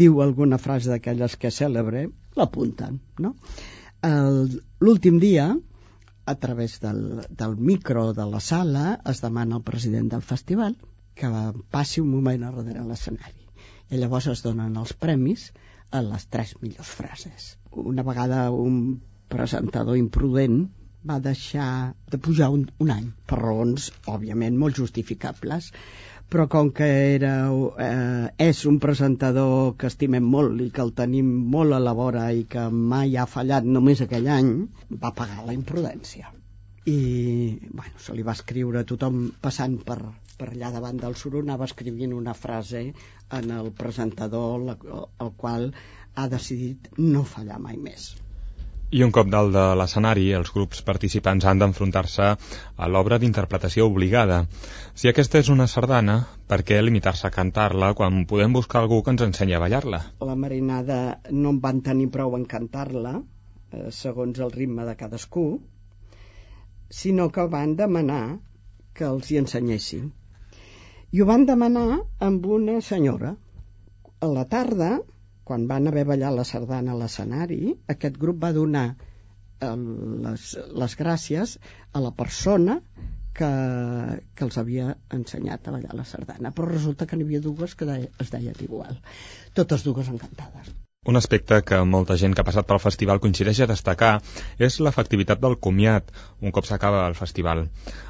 diu 0.00 0.20
alguna 0.22 0.60
frase 0.62 0.92
d'aquelles 0.92 1.34
que 1.36 1.50
és 1.50 1.60
l'apunten, 2.38 3.00
no? 3.18 3.34
L'últim 4.86 5.18
dia, 5.22 5.48
a 6.26 6.34
través 6.44 6.78
del, 6.84 7.26
del 7.30 7.56
micro 7.56 8.12
de 8.14 8.26
la 8.30 8.40
sala, 8.40 9.00
es 9.12 9.22
demana 9.24 9.58
al 9.58 9.66
president 9.66 10.08
del 10.12 10.22
festival 10.22 10.76
que 11.18 11.30
passi 11.70 12.00
un 12.00 12.12
moment 12.12 12.44
a 12.44 12.52
darrere 12.52 12.84
l'escenari. 12.86 13.48
I 13.90 13.98
llavors 13.98 14.28
es 14.32 14.44
donen 14.46 14.78
els 14.80 14.94
premis 14.94 15.50
a 15.90 16.00
les 16.06 16.28
tres 16.30 16.54
millors 16.62 16.94
frases. 17.00 17.56
Una 17.72 18.06
vegada 18.06 18.46
un 18.50 19.02
presentador 19.28 19.98
imprudent 19.98 20.62
va 21.10 21.18
deixar 21.22 21.68
de 22.10 22.18
pujar 22.18 22.48
un, 22.54 22.64
un 22.84 22.90
any, 22.94 23.10
per 23.26 23.38
raons, 23.40 23.90
òbviament, 24.12 24.58
molt 24.58 24.78
justificables, 24.78 25.72
però 26.32 26.46
com 26.48 26.70
que 26.72 26.86
era, 27.14 27.32
eh, 27.86 28.28
és 28.40 28.62
un 28.70 28.78
presentador 28.80 29.74
que 29.76 29.90
estimem 29.90 30.24
molt 30.34 30.62
i 30.64 30.70
que 30.72 30.80
el 30.84 30.94
tenim 31.00 31.28
molt 31.54 31.76
a 31.76 31.80
la 31.82 31.92
vora 31.98 32.30
i 32.32 32.46
que 32.54 32.68
mai 32.94 33.18
ha 33.20 33.26
fallat 33.28 33.68
només 33.68 34.00
aquell 34.00 34.30
any, 34.36 34.52
va 35.02 35.12
pagar 35.18 35.44
la 35.44 35.56
imprudència. 35.58 36.32
I, 36.88 36.98
bueno, 37.68 37.94
se 38.00 38.16
li 38.16 38.24
va 38.26 38.32
escriure 38.38 38.86
tothom 38.88 39.20
passant 39.44 39.76
per, 39.86 39.98
per 40.38 40.48
allà 40.48 40.72
davant 40.74 41.04
del 41.04 41.18
suro, 41.20 41.44
anava 41.44 41.68
escrivint 41.68 42.16
una 42.16 42.34
frase 42.34 42.86
en 43.38 43.54
el 43.58 43.70
presentador, 43.84 44.58
la, 44.70 44.78
el 45.26 45.36
qual 45.36 45.72
ha 46.16 46.28
decidit 46.32 46.88
no 46.98 47.28
fallar 47.28 47.60
mai 47.60 47.76
més. 47.76 48.12
I 48.92 49.00
un 49.00 49.12
cop 49.16 49.28
dalt 49.32 49.54
de 49.54 49.60
l'escenari, 49.80 50.26
els 50.36 50.50
grups 50.52 50.82
participants 50.84 51.46
han 51.48 51.60
d'enfrontar-se 51.62 52.26
a 52.76 52.88
l'obra 52.92 53.16
d'interpretació 53.22 53.86
obligada. 53.88 54.42
Si 54.92 55.08
aquesta 55.08 55.40
és 55.40 55.48
una 55.54 55.66
sardana, 55.74 56.16
per 56.50 56.58
què 56.68 56.80
limitar-se 56.82 57.24
a 57.24 57.32
cantar-la 57.32 57.94
quan 57.96 58.26
podem 58.28 58.52
buscar 58.52 58.82
algú 58.82 58.98
que 59.00 59.14
ens 59.14 59.24
ensenyi 59.24 59.56
a 59.56 59.62
ballar-la? 59.62 60.00
La 60.28 60.36
marinada 60.42 60.98
no 61.30 61.54
en 61.54 61.60
van 61.64 61.80
tenir 61.86 62.10
prou 62.18 62.36
en 62.36 62.44
cantar-la, 62.50 63.14
eh, 63.72 63.86
segons 64.00 64.42
el 64.44 64.52
ritme 64.52 64.84
de 64.84 64.96
cadascú, 65.00 65.46
sinó 67.00 67.30
que 67.32 67.48
van 67.56 67.72
demanar 67.80 68.24
que 68.92 69.08
els 69.08 69.32
hi 69.32 69.40
ensenyessin. 69.40 70.12
I 71.16 71.24
ho 71.24 71.30
van 71.32 71.48
demanar 71.48 72.02
amb 72.28 72.44
una 72.60 72.76
senyora. 72.84 73.32
A 74.20 74.28
la 74.36 74.44
tarda 74.52 74.98
quan 75.52 75.66
van 75.68 75.90
haver 75.90 76.06
ballat 76.08 76.32
la 76.32 76.44
sardana 76.48 76.94
a 76.94 76.98
l'escenari, 76.98 77.74
aquest 77.94 78.14
grup 78.20 78.38
va 78.40 78.54
donar 78.56 78.86
eh, 78.92 79.72
les, 80.26 80.44
les 80.82 80.94
gràcies 81.00 81.58
a 81.92 82.00
la 82.00 82.12
persona 82.20 82.78
que, 83.36 83.50
que 84.32 84.46
els 84.46 84.56
havia 84.62 84.94
ensenyat 85.18 85.68
a 85.68 85.74
ballar 85.74 85.98
la 85.98 86.06
sardana. 86.08 86.54
Però 86.56 86.70
resulta 86.70 87.04
que 87.08 87.18
n'hi 87.18 87.26
havia 87.28 87.42
dues 87.44 87.76
que 87.76 87.88
deia, 87.90 88.08
es 88.24 88.32
deien 88.32 88.64
igual. 88.64 88.96
Totes 89.60 89.84
dues 89.84 90.08
encantades. 90.14 90.72
Un 91.12 91.20
aspecte 91.20 91.58
que 91.68 91.82
molta 91.92 92.16
gent 92.16 92.32
que 92.32 92.40
ha 92.40 92.48
passat 92.48 92.68
pel 92.70 92.80
festival 92.80 93.20
coincideix 93.20 93.60
a 93.60 93.68
destacar 93.68 94.12
és 94.68 94.78
l'efectivitat 94.80 95.42
del 95.42 95.58
comiat 95.66 96.14
un 96.40 96.54
cop 96.56 96.68
s'acaba 96.70 97.02
el 97.10 97.18
festival. 97.18 97.66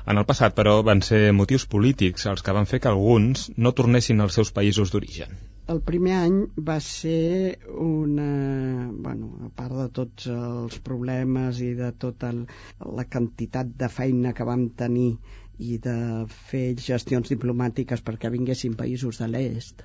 En 0.06 0.22
el 0.22 0.28
passat, 0.30 0.54
però, 0.54 0.76
van 0.86 1.02
ser 1.02 1.24
motius 1.34 1.66
polítics 1.74 2.28
els 2.30 2.46
que 2.46 2.54
van 2.54 2.70
fer 2.70 2.82
que 2.84 2.92
alguns 2.92 3.48
no 3.56 3.74
tornessin 3.74 4.22
als 4.22 4.38
seus 4.38 4.54
països 4.60 4.94
d'origen 4.94 5.34
el 5.70 5.80
primer 5.86 6.14
any 6.18 6.38
va 6.68 6.78
ser 6.80 7.58
una... 7.84 8.90
Bueno, 8.92 9.30
a 9.46 9.50
part 9.60 9.76
de 9.78 9.88
tots 9.98 10.26
els 10.32 10.78
problemes 10.88 11.60
i 11.62 11.72
de 11.78 11.92
tota 12.04 12.32
la 12.98 13.04
quantitat 13.14 13.70
de 13.82 13.88
feina 13.88 14.32
que 14.34 14.46
vam 14.48 14.68
tenir 14.82 15.12
i 15.62 15.78
de 15.78 15.96
fer 16.50 16.64
gestions 16.86 17.30
diplomàtiques 17.30 18.02
perquè 18.02 18.30
vinguessin 18.34 18.74
països 18.78 19.20
de 19.22 19.28
l'est, 19.30 19.84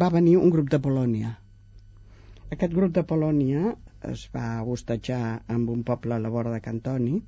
va 0.00 0.08
venir 0.14 0.38
un 0.40 0.52
grup 0.54 0.70
de 0.72 0.80
Polònia. 0.80 1.34
Aquest 2.52 2.72
grup 2.72 2.94
de 2.96 3.04
Polònia 3.08 3.74
es 4.08 4.24
va 4.34 4.62
hostatjar 4.74 5.42
amb 5.56 5.70
un 5.70 5.84
poble 5.88 6.16
a 6.16 6.22
la 6.22 6.32
vora 6.32 6.52
de 6.54 6.62
Cantoni 6.64 7.18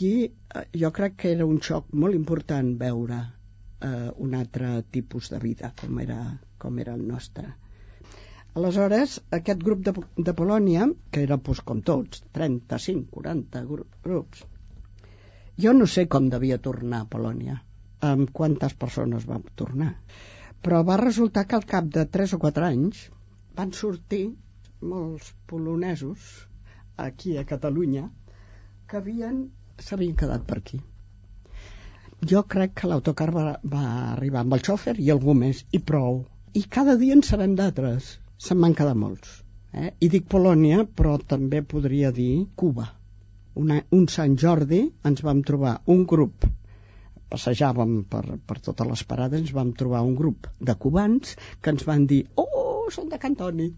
i 0.00 0.12
eh, 0.24 0.64
jo 0.82 0.90
crec 0.96 1.18
que 1.22 1.34
era 1.36 1.46
un 1.46 1.60
xoc 1.60 1.92
molt 2.04 2.16
important 2.16 2.72
veure 2.80 3.20
eh, 3.20 4.08
un 4.26 4.34
altre 4.34 4.72
tipus 4.96 5.30
de 5.34 5.38
vida 5.44 5.72
com 5.80 6.00
era 6.00 6.18
com 6.62 6.80
era 6.84 6.94
el 6.98 7.04
nostre. 7.08 7.52
Aleshores, 8.60 9.16
aquest 9.38 9.62
grup 9.66 9.84
de, 9.86 9.92
de 10.28 10.34
Polònia, 10.38 10.88
que 11.10 11.22
era 11.26 11.38
pues, 11.48 11.62
com 11.68 11.80
tots, 11.90 12.20
35, 12.38 13.08
40 13.14 13.62
grups, 13.68 14.42
jo 15.64 15.72
no 15.78 15.88
sé 15.94 16.04
com 16.14 16.28
devia 16.34 16.60
tornar 16.66 17.02
a 17.04 17.08
Polònia, 17.14 17.56
amb 18.10 18.32
quantes 18.40 18.76
persones 18.84 19.24
va 19.30 19.40
tornar, 19.62 19.94
però 20.62 20.82
va 20.88 21.00
resultar 21.00 21.46
que 21.48 21.58
al 21.58 21.66
cap 21.72 21.88
de 21.96 22.04
3 22.18 22.36
o 22.36 22.40
4 22.44 22.68
anys 22.68 23.06
van 23.56 23.72
sortir 23.78 24.22
molts 24.92 25.32
polonesos 25.46 26.30
aquí 27.08 27.36
a 27.38 27.48
Catalunya 27.48 28.08
que 28.88 29.00
havien 29.00 29.42
s'havien 29.88 30.16
quedat 30.16 30.44
per 30.48 30.58
aquí. 30.60 30.80
Jo 32.32 32.42
crec 32.54 32.74
que 32.80 32.88
l'autocar 32.90 33.30
va, 33.34 33.44
va 33.74 33.84
arribar 34.12 34.42
amb 34.42 34.54
el 34.56 34.62
xòfer 34.68 34.94
i 35.00 35.10
algú 35.14 35.34
més, 35.34 35.64
i 35.72 35.80
prou 35.90 36.20
i 36.54 36.64
cada 36.76 36.98
dia 37.00 37.16
en 37.16 37.24
sabem 37.26 37.56
d'altres. 37.58 38.18
Se'n 38.42 38.60
van 38.60 38.74
quedar 38.74 38.98
molts 38.98 39.42
eh? 39.72 39.92
i 40.00 40.08
dic 40.12 40.26
Polònia 40.32 40.84
però 40.98 41.16
també 41.34 41.62
podria 41.74 42.10
dir 42.14 42.46
Cuba. 42.56 42.88
Una, 43.62 43.82
un 43.92 44.08
Sant 44.08 44.36
Jordi 44.40 44.82
ens 45.08 45.22
vam 45.24 45.42
trobar 45.48 45.78
un 45.94 46.04
grup 46.08 46.46
passejàvem 47.32 47.92
per, 48.12 48.22
per 48.48 48.58
totes 48.66 48.88
les 48.88 49.02
parades 49.08 49.40
ens 49.44 49.52
vam 49.56 49.72
trobar 49.82 50.02
un 50.08 50.14
grup 50.16 50.48
de 50.60 50.74
cubans 50.84 51.36
que 51.60 51.72
ens 51.72 51.84
van 51.88 52.06
dir 52.08 52.22
oh, 52.36 52.88
són 52.92 53.08
de 53.12 53.20
Cantoni. 53.20 53.68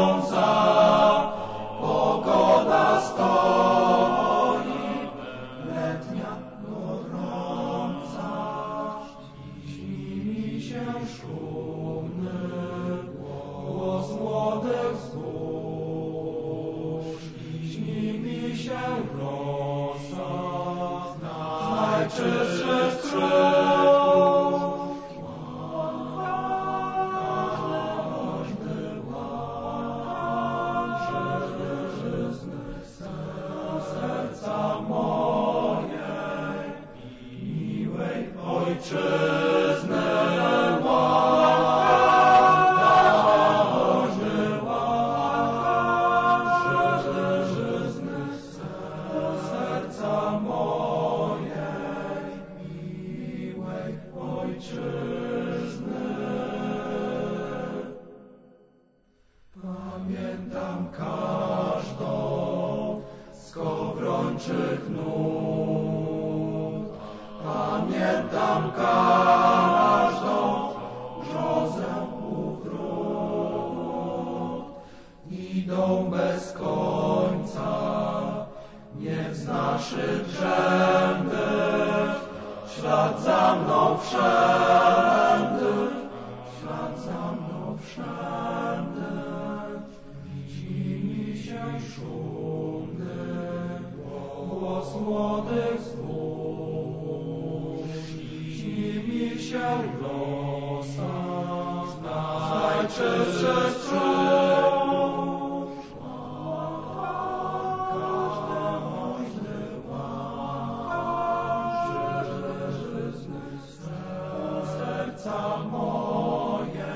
serca 115.28 115.56
moje, 115.70 116.94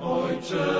Ojcze. 0.00 0.79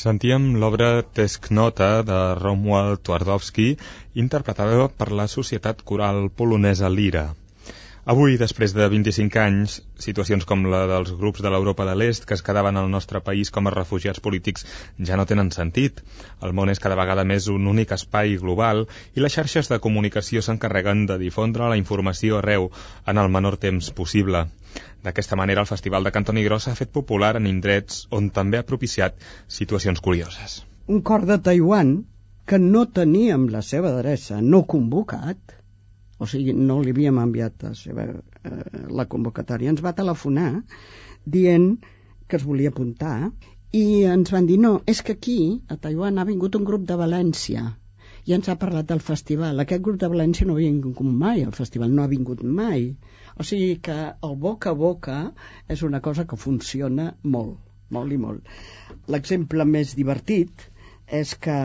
Sentíem 0.00 0.44
l'obra 0.60 1.02
Tesknota 1.16 1.88
de 2.08 2.18
Romuald 2.38 3.02
Twardowski, 3.04 3.66
interpretada 4.22 4.86
per 5.00 5.08
la 5.18 5.26
Societat 5.28 5.82
Coral 5.90 6.30
Polonesa 6.40 6.88
Lira. 6.88 7.24
Avui, 8.14 8.38
després 8.40 8.72
de 8.72 8.86
25 8.94 9.40
anys, 9.42 9.74
situacions 10.04 10.46
com 10.48 10.62
la 10.72 10.80
dels 10.88 11.12
grups 11.20 11.44
de 11.44 11.52
l'Europa 11.52 11.84
de 11.84 11.98
l'Est 12.00 12.24
que 12.24 12.38
es 12.38 12.44
quedaven 12.46 12.80
al 12.80 12.88
nostre 12.94 13.20
país 13.26 13.52
com 13.56 13.68
a 13.68 13.74
refugiats 13.74 14.24
polítics 14.24 14.64
ja 15.10 15.20
no 15.20 15.28
tenen 15.28 15.52
sentit. 15.52 16.00
El 16.40 16.56
món 16.56 16.72
és 16.72 16.80
cada 16.80 16.96
vegada 17.02 17.26
més 17.28 17.50
un 17.52 17.68
únic 17.74 17.92
espai 17.98 18.38
global 18.40 18.86
i 19.12 19.20
les 19.20 19.36
xarxes 19.36 19.68
de 19.68 19.82
comunicació 19.88 20.40
s'encarreguen 20.40 21.04
de 21.12 21.20
difondre 21.26 21.68
la 21.68 21.76
informació 21.82 22.40
arreu 22.40 22.70
en 23.04 23.20
el 23.20 23.28
menor 23.36 23.60
temps 23.68 23.92
possible. 24.00 24.46
D'aquesta 25.04 25.36
manera, 25.40 25.62
el 25.64 25.70
Festival 25.70 26.04
de 26.04 26.12
Cantoni 26.12 26.44
Gros 26.44 26.66
s'ha 26.66 26.76
fet 26.78 26.90
popular 26.92 27.34
en 27.38 27.48
indrets 27.50 28.04
on 28.16 28.28
també 28.36 28.60
ha 28.60 28.66
propiciat 28.70 29.16
situacions 29.48 30.02
curioses. 30.04 30.60
Un 30.88 31.00
cor 31.10 31.24
de 31.28 31.38
Taiwan 31.38 31.94
que 32.50 32.58
no 32.58 32.84
teníem 33.00 33.48
la 33.52 33.62
seva 33.62 33.92
adreça 33.94 34.40
no 34.42 34.64
convocat, 34.74 35.54
o 36.18 36.26
sigui, 36.28 36.52
no 36.52 36.80
li 36.82 36.92
havíem 36.94 37.20
enviat 37.22 37.64
la, 37.64 37.74
seva, 37.78 38.06
eh, 38.44 38.56
la 39.00 39.06
convocatòria, 39.14 39.70
ens 39.72 39.82
va 39.84 39.96
telefonar 39.96 40.50
dient 41.24 41.70
que 42.28 42.38
es 42.40 42.46
volia 42.46 42.72
apuntar 42.74 43.30
i 43.72 43.84
ens 44.10 44.32
van 44.34 44.48
dir, 44.48 44.58
no, 44.58 44.80
és 44.90 45.00
que 45.06 45.14
aquí, 45.16 45.38
a 45.70 45.78
Taiwan, 45.78 46.18
ha 46.18 46.26
vingut 46.26 46.58
un 46.58 46.66
grup 46.66 46.84
de 46.88 46.98
València 46.98 47.68
i 48.28 48.34
ens 48.36 48.48
ha 48.50 48.58
parlat 48.60 48.88
del 48.90 49.02
festival. 49.04 49.62
Aquest 49.62 49.84
grup 49.86 50.00
de 50.02 50.10
València 50.12 50.48
no 50.48 50.56
havia 50.56 50.72
vingut 50.72 51.00
mai, 51.22 51.44
el 51.46 51.56
festival 51.56 51.94
no 51.94 52.04
ha 52.04 52.10
vingut 52.12 52.42
mai. 52.60 52.90
O 53.36 53.46
sigui 53.50 53.78
que 53.86 53.96
el 54.28 54.36
boca 54.44 54.74
a 54.74 54.78
boca 54.82 55.18
és 55.76 55.84
una 55.88 56.00
cosa 56.08 56.26
que 56.32 56.40
funciona 56.44 57.06
molt, 57.36 57.56
molt 57.96 58.12
i 58.12 58.20
molt. 58.26 58.52
L'exemple 59.14 59.66
més 59.76 59.94
divertit 59.98 60.68
és 61.20 61.32
que 61.44 61.56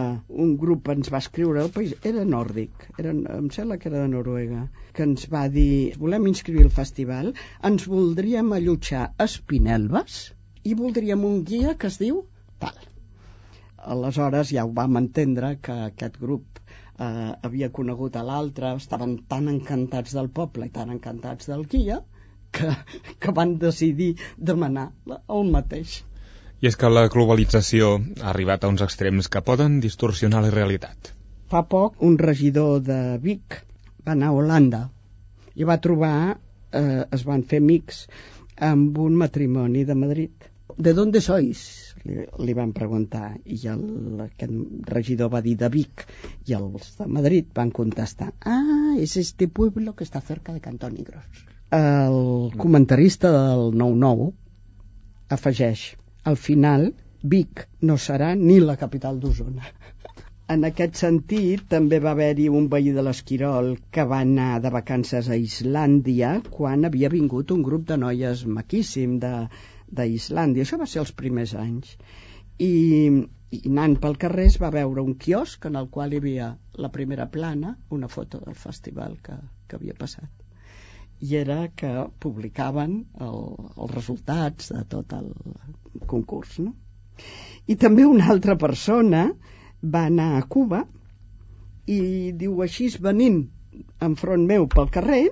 un 0.45 0.55
grup 0.61 0.89
ens 0.93 1.11
va 1.13 1.21
escriure, 1.21 1.61
el 1.61 1.73
país 1.75 1.93
era 2.11 2.23
nòrdic, 2.29 2.87
era, 2.97 3.11
em 3.35 3.51
sembla 3.53 3.77
que 3.81 3.91
era 3.91 4.01
de 4.01 4.09
Noruega, 4.13 4.63
que 4.95 5.05
ens 5.05 5.27
va 5.35 5.43
dir, 5.53 5.93
volem 6.01 6.25
inscriure 6.31 6.65
el 6.65 6.73
festival, 6.79 7.31
ens 7.69 7.85
voldríem 7.91 8.51
allotjar 8.57 9.05
a 9.11 9.29
Espinelves 9.29 10.19
i 10.63 10.73
voldríem 10.81 11.29
un 11.29 11.43
guia 11.51 11.77
que 11.77 11.93
es 11.93 12.01
diu 12.01 12.23
tal. 12.63 12.94
Aleshores 13.93 14.51
ja 14.55 14.65
ho 14.65 14.71
vam 14.73 14.97
entendre 14.99 15.55
que 15.61 15.75
aquest 15.89 16.17
grup 16.21 16.59
eh, 16.59 17.31
havia 17.47 17.69
conegut 17.75 18.15
a 18.15 18.23
l'altre, 18.25 18.73
estaven 18.79 19.17
tan 19.29 19.49
encantats 19.51 20.15
del 20.17 20.29
poble 20.29 20.69
i 20.69 20.73
tan 20.73 20.91
encantats 20.95 21.49
del 21.51 21.65
guia 21.69 22.01
que, 22.55 22.71
que 23.19 23.35
van 23.35 23.57
decidir 23.61 24.15
demanar 24.37 24.89
el 25.11 25.51
mateix. 25.51 26.01
I 26.63 26.69
és 26.71 26.77
que 26.79 26.89
la 26.89 27.07
globalització 27.11 27.95
ha 28.21 28.29
arribat 28.31 28.63
a 28.63 28.71
uns 28.71 28.83
extrems 28.85 29.29
que 29.29 29.43
poden 29.45 29.79
distorsionar 29.83 30.41
la 30.45 30.53
realitat. 30.55 31.11
Fa 31.51 31.61
poc 31.69 32.01
un 32.05 32.17
regidor 32.17 32.79
de 32.85 32.99
Vic 33.21 33.59
va 34.07 34.15
anar 34.15 34.31
a 34.31 34.37
Holanda 34.39 34.81
i 35.55 35.67
va 35.67 35.77
trobar, 35.83 36.15
eh, 36.71 37.03
es 37.11 37.25
van 37.27 37.43
fer 37.43 37.61
amics 37.61 38.05
amb 38.69 38.97
un 39.03 39.19
matrimoni 39.19 39.83
de 39.85 39.95
Madrid. 39.95 40.31
¿De 40.77 40.93
dónde 40.93 41.21
sois? 41.21 41.94
Li, 42.05 42.25
li 42.47 42.55
van 42.57 42.71
preguntar 42.77 43.33
i 43.45 43.59
el, 43.71 43.83
aquest 44.27 44.89
regidor 44.91 45.31
va 45.33 45.41
dir 45.45 45.55
de 45.61 45.69
Vic 45.73 46.05
i 46.49 46.55
els 46.57 46.93
de 46.99 47.09
Madrid 47.17 47.49
van 47.55 47.73
contestar 47.79 48.31
ah, 48.45 48.93
és 49.01 49.17
este 49.21 49.47
pueblo 49.47 49.95
que 49.95 50.07
està 50.07 50.21
cerca 50.21 50.53
de 50.55 50.63
Cantónigros 50.63 51.45
el 51.75 52.53
comentarista 52.61 53.33
del 53.35 53.73
9-9 53.81 54.31
afegeix 55.37 55.87
al 56.31 56.37
final 56.37 56.91
Vic 57.35 57.65
no 57.81 57.97
serà 57.97 58.35
ni 58.37 58.59
la 58.61 58.77
capital 58.77 59.19
d'Osona 59.19 59.65
en 60.53 60.65
aquest 60.67 60.99
sentit, 61.01 61.63
també 61.69 61.97
va 62.01 62.11
haver-hi 62.13 62.49
un 62.53 62.67
veí 62.69 62.91
de 62.93 63.03
l'Esquirol 63.05 63.71
que 63.95 64.03
va 64.11 64.19
anar 64.25 64.59
de 64.61 64.71
vacances 64.75 65.29
a 65.29 65.37
Islàndia 65.41 66.35
quan 66.57 66.85
havia 66.85 67.09
vingut 67.13 67.53
un 67.55 67.63
grup 67.65 67.87
de 67.89 67.97
noies 67.97 68.43
maquíssim 68.57 69.17
de, 69.23 69.31
d'Islàndia. 69.97 70.65
Això 70.65 70.79
va 70.81 70.87
ser 70.89 71.01
els 71.03 71.13
primers 71.21 71.55
anys. 71.59 71.95
I, 72.61 72.71
I 73.55 73.59
anant 73.71 73.97
pel 74.03 74.17
carrer 74.21 74.47
es 74.51 74.57
va 74.61 74.71
veure 74.75 75.03
un 75.03 75.15
quiosc 75.25 75.67
en 75.69 75.77
el 75.81 75.89
qual 75.95 76.13
hi 76.13 76.21
havia 76.23 76.49
la 76.85 76.91
primera 76.95 77.27
plana, 77.31 77.75
una 77.97 78.09
foto 78.11 78.41
del 78.45 78.57
festival 78.59 79.17
que, 79.25 79.37
que 79.67 79.79
havia 79.79 79.97
passat. 79.99 80.31
I 81.25 81.37
era 81.39 81.59
que 81.79 81.91
publicaven 82.19 82.97
el, 83.23 83.37
els 83.75 83.93
resultats 83.95 84.71
de 84.75 84.83
tot 84.91 85.15
el 85.15 85.31
concurs. 86.11 86.59
No? 86.59 86.75
I 87.71 87.77
també 87.81 88.05
una 88.05 88.27
altra 88.33 88.57
persona 88.59 89.29
va 89.95 90.05
anar 90.09 90.33
a 90.35 90.45
Cuba 90.55 90.83
i 91.85 91.99
diu 92.43 92.61
així 92.65 92.89
venint 93.07 93.43
enfront 94.07 94.45
meu 94.49 94.67
pel 94.75 94.91
carrer 94.97 95.23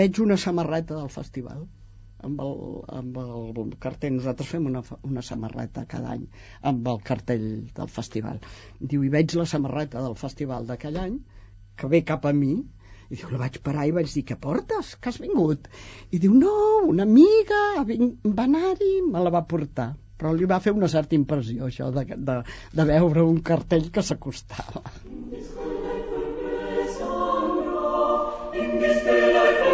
veig 0.00 0.20
una 0.22 0.36
samarreta 0.36 0.96
del 0.96 1.12
festival 1.12 1.62
amb 2.28 2.42
el, 2.44 2.56
amb 3.00 3.20
el 3.22 3.74
cartell. 3.84 4.16
Nosaltres 4.16 4.50
fem 4.54 4.66
una, 4.70 4.82
una 5.08 5.24
samarreta 5.26 5.86
cada 5.90 6.14
any 6.16 6.26
amb 6.72 6.90
el 6.94 7.00
cartell 7.10 7.46
del 7.76 7.92
festival. 8.00 8.42
Diu, 8.80 9.04
i 9.06 9.12
veig 9.16 9.36
la 9.38 9.48
samarreta 9.54 10.02
del 10.04 10.18
festival 10.24 10.68
d'aquell 10.70 11.00
any 11.04 11.16
que 11.80 11.88
ve 11.88 12.02
cap 12.12 12.28
a 12.28 12.34
mi 12.36 12.54
i 13.10 13.16
diu, 13.18 13.30
la 13.32 13.40
vaig 13.40 13.56
parar 13.66 13.88
i 13.88 13.94
vaig 13.94 14.12
dir, 14.12 14.22
què 14.28 14.36
portes? 14.38 14.92
Que 15.02 15.10
has 15.10 15.18
vingut? 15.22 15.66
I 16.14 16.20
diu, 16.22 16.34
no, 16.44 16.52
una 16.92 17.02
amiga 17.08 17.62
va 17.82 18.44
anar-hi, 18.44 18.92
me 19.06 19.24
la 19.24 19.32
va 19.34 19.42
portar. 19.50 19.88
Però 20.20 20.34
li 20.36 20.46
va 20.46 20.60
fer 20.62 20.72
una 20.76 20.88
certa 20.92 21.16
impressió, 21.16 21.66
això, 21.66 21.88
de, 21.96 22.04
de, 22.28 22.36
de 22.76 22.86
veure 22.92 23.24
un 23.26 23.40
cartell 23.50 23.88
que 23.94 24.04
s'acostava. 24.04 24.84
In 28.60 29.69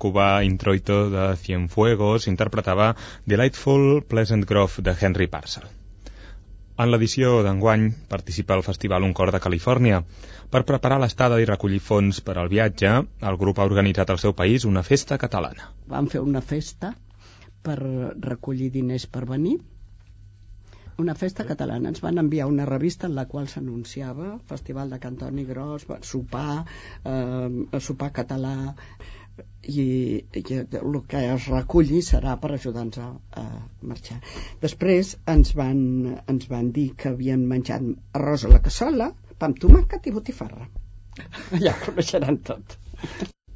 cubà 0.00 0.30
Introito 0.46 1.02
de 1.12 1.26
Cienfuegos 1.42 2.26
interpretava 2.32 2.94
Delightful 3.26 4.02
Pleasant 4.08 4.46
Grove 4.48 4.84
de 4.86 4.96
Henry 5.00 5.28
Parcel. 5.28 5.68
En 6.80 6.88
l'edició 6.88 7.30
d'enguany 7.44 7.82
participa 8.08 8.54
al 8.56 8.64
Festival 8.64 9.04
Un 9.04 9.12
Cor 9.16 9.32
de 9.34 9.40
Califòrnia. 9.44 9.98
Per 10.50 10.62
preparar 10.68 10.96
l'estada 11.02 11.40
i 11.42 11.48
recollir 11.50 11.80
fons 11.88 12.22
per 12.24 12.38
al 12.40 12.48
viatge, 12.48 12.94
el 13.30 13.36
grup 13.42 13.60
ha 13.60 13.66
organitzat 13.68 14.12
al 14.14 14.22
seu 14.22 14.32
país 14.38 14.64
una 14.70 14.82
festa 14.86 15.18
catalana. 15.20 15.68
Vam 15.92 16.08
fer 16.14 16.24
una 16.24 16.40
festa 16.40 16.94
per 17.68 17.76
recollir 18.30 18.70
diners 18.78 19.04
per 19.06 19.26
venir 19.28 19.58
una 21.00 21.14
festa 21.14 21.44
catalana. 21.48 21.90
Ens 21.92 22.02
van 22.04 22.20
enviar 22.22 22.46
una 22.48 22.66
revista 22.68 23.08
en 23.08 23.16
la 23.16 23.26
qual 23.28 23.48
s'anunciava 23.48 24.34
Festival 24.50 24.90
de 24.92 24.98
Cantoni 25.04 25.44
Gros, 25.48 25.86
sopar, 26.08 26.64
eh, 27.04 27.80
sopar 27.80 28.12
català, 28.12 28.74
i, 29.62 29.86
i 30.40 30.42
el 30.58 31.00
que 31.08 31.22
es 31.34 31.48
reculli 31.52 32.02
serà 32.06 32.36
per 32.42 32.52
ajudar-nos 32.56 33.00
a, 33.04 33.08
a 33.42 33.46
marxar. 33.92 34.20
Després 34.62 35.16
ens 35.34 35.54
van, 35.58 35.82
ens 36.34 36.46
van 36.52 36.70
dir 36.76 36.90
que 37.00 37.14
havien 37.14 37.46
menjat 37.54 37.90
arròs 38.20 38.46
a 38.46 38.54
la 38.54 38.62
cassola, 38.68 39.10
pa 39.38 39.50
amb 39.50 39.60
tomàquet 39.64 40.06
i 40.10 40.14
botifarra. 40.16 40.70
Allà 41.58 41.76
ho 41.76 41.84
coneixeran 41.90 42.40
tot. 42.46 42.78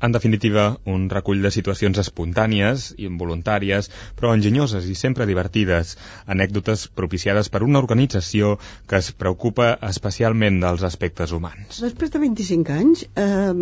En 0.04 0.12
definitiva, 0.12 0.64
un 0.94 1.04
recull 1.08 1.40
de 1.44 1.50
situacions 1.54 1.98
espontànies 2.02 2.90
i 2.98 3.06
involuntàries, 3.08 3.88
però 4.18 4.34
enginyoses 4.36 4.88
i 4.92 4.96
sempre 5.00 5.24
divertides, 5.30 5.94
anècdotes 6.34 6.82
propiciades 7.00 7.48
per 7.54 7.62
una 7.64 7.80
organització 7.80 8.50
que 8.90 9.00
es 9.00 9.12
preocupa 9.22 9.70
especialment 9.88 10.60
dels 10.66 10.84
aspectes 10.90 11.32
humans. 11.32 11.80
Després 11.86 12.12
de 12.12 12.20
25 12.26 12.76
anys, 12.76 13.06
eh, 13.14 13.54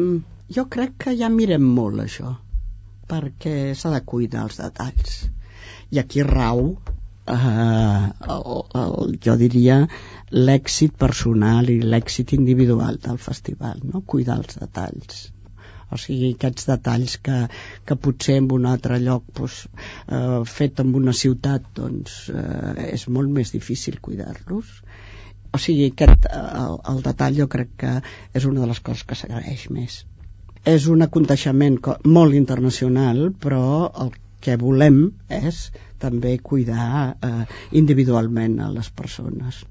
jo 0.57 0.67
crec 0.77 0.97
que 1.05 1.17
ja 1.19 1.31
mirem 1.33 1.65
molt 1.77 2.03
això, 2.05 2.33
perquè 3.11 3.55
s'ha 3.79 3.93
de 3.95 4.01
cuidar 4.13 4.47
els 4.49 4.59
detalls. 4.61 5.19
I 5.93 6.01
aquí 6.03 6.25
rau, 6.29 6.65
eh, 7.27 8.07
el, 8.37 8.49
el, 8.83 9.15
jo 9.27 9.37
diria, 9.41 9.83
l'èxit 10.33 10.97
personal 11.05 11.71
i 11.71 11.79
l'èxit 11.83 12.35
individual 12.39 12.99
del 13.07 13.21
festival, 13.29 13.85
no? 13.85 14.03
cuidar 14.15 14.41
els 14.43 14.59
detalls 14.65 15.29
o 15.93 15.99
sigui, 16.01 16.33
aquests 16.33 16.69
detalls 16.71 17.19
que, 17.27 17.39
que 17.89 17.97
potser 18.07 18.39
en 18.41 18.49
un 18.57 18.69
altre 18.71 18.99
lloc 19.03 19.27
doncs, 19.37 19.59
eh, 20.09 20.39
fet 20.49 20.81
en 20.85 20.95
una 20.99 21.15
ciutat 21.23 21.67
doncs, 21.77 22.15
eh, 22.33 22.87
és 22.95 23.05
molt 23.17 23.33
més 23.37 23.53
difícil 23.53 24.01
cuidar-los 24.07 24.73
o 25.53 25.61
sigui, 25.61 25.91
aquest, 25.93 26.31
el, 26.33 26.79
el 26.95 27.03
detall 27.05 27.37
jo 27.43 27.49
crec 27.55 27.77
que 27.85 27.93
és 28.41 28.49
una 28.49 28.65
de 28.65 28.71
les 28.73 28.81
coses 28.81 29.05
que 29.09 29.19
s'agraeix 29.21 29.69
més 29.77 30.01
és 30.65 30.87
un 30.87 31.03
aconteixement 31.03 31.79
molt 32.05 32.39
internacional 32.39 33.33
però 33.43 33.65
el 34.05 34.15
que 34.43 34.57
volem 34.59 35.05
és 35.29 35.69
també 36.03 36.39
cuidar 36.39 37.15
eh, 37.15 37.45
individualment 37.79 38.59
a 38.61 38.73
les 38.75 38.91
persones 38.91 39.63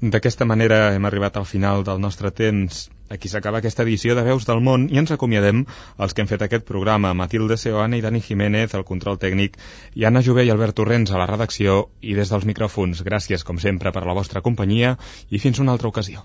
D'aquesta 0.00 0.46
manera 0.48 0.94
hem 0.96 1.04
arribat 1.04 1.34
al 1.36 1.44
final 1.44 1.82
del 1.84 1.98
nostre 2.00 2.30
temps. 2.32 2.88
Aquí 3.12 3.28
s'acaba 3.28 3.58
aquesta 3.60 3.84
edició 3.84 4.14
de 4.16 4.22
Veus 4.24 4.46
del 4.48 4.62
Món 4.64 4.86
i 4.88 4.96
ens 4.96 5.12
acomiadem 5.12 5.66
els 5.98 6.14
que 6.14 6.24
hem 6.24 6.30
fet 6.30 6.44
aquest 6.46 6.64
programa. 6.64 7.12
Matilde 7.12 7.58
Seoane 7.60 7.98
i 7.98 8.04
Dani 8.06 8.22
Jiménez, 8.24 8.72
el 8.78 8.86
control 8.88 9.20
tècnic, 9.20 9.58
i 9.92 10.08
Anna 10.08 10.24
Jové 10.24 10.46
i 10.48 10.54
Albert 10.54 10.78
Torrents 10.80 11.12
a 11.12 11.20
la 11.20 11.28
redacció 11.28 11.90
i 12.00 12.16
des 12.16 12.32
dels 12.32 12.48
micròfons. 12.48 13.04
Gràcies, 13.04 13.44
com 13.44 13.60
sempre, 13.60 13.92
per 13.92 14.06
la 14.08 14.16
vostra 14.16 14.40
companyia 14.40 14.96
i 15.28 15.42
fins 15.44 15.60
una 15.60 15.76
altra 15.76 15.92
ocasió. 15.92 16.24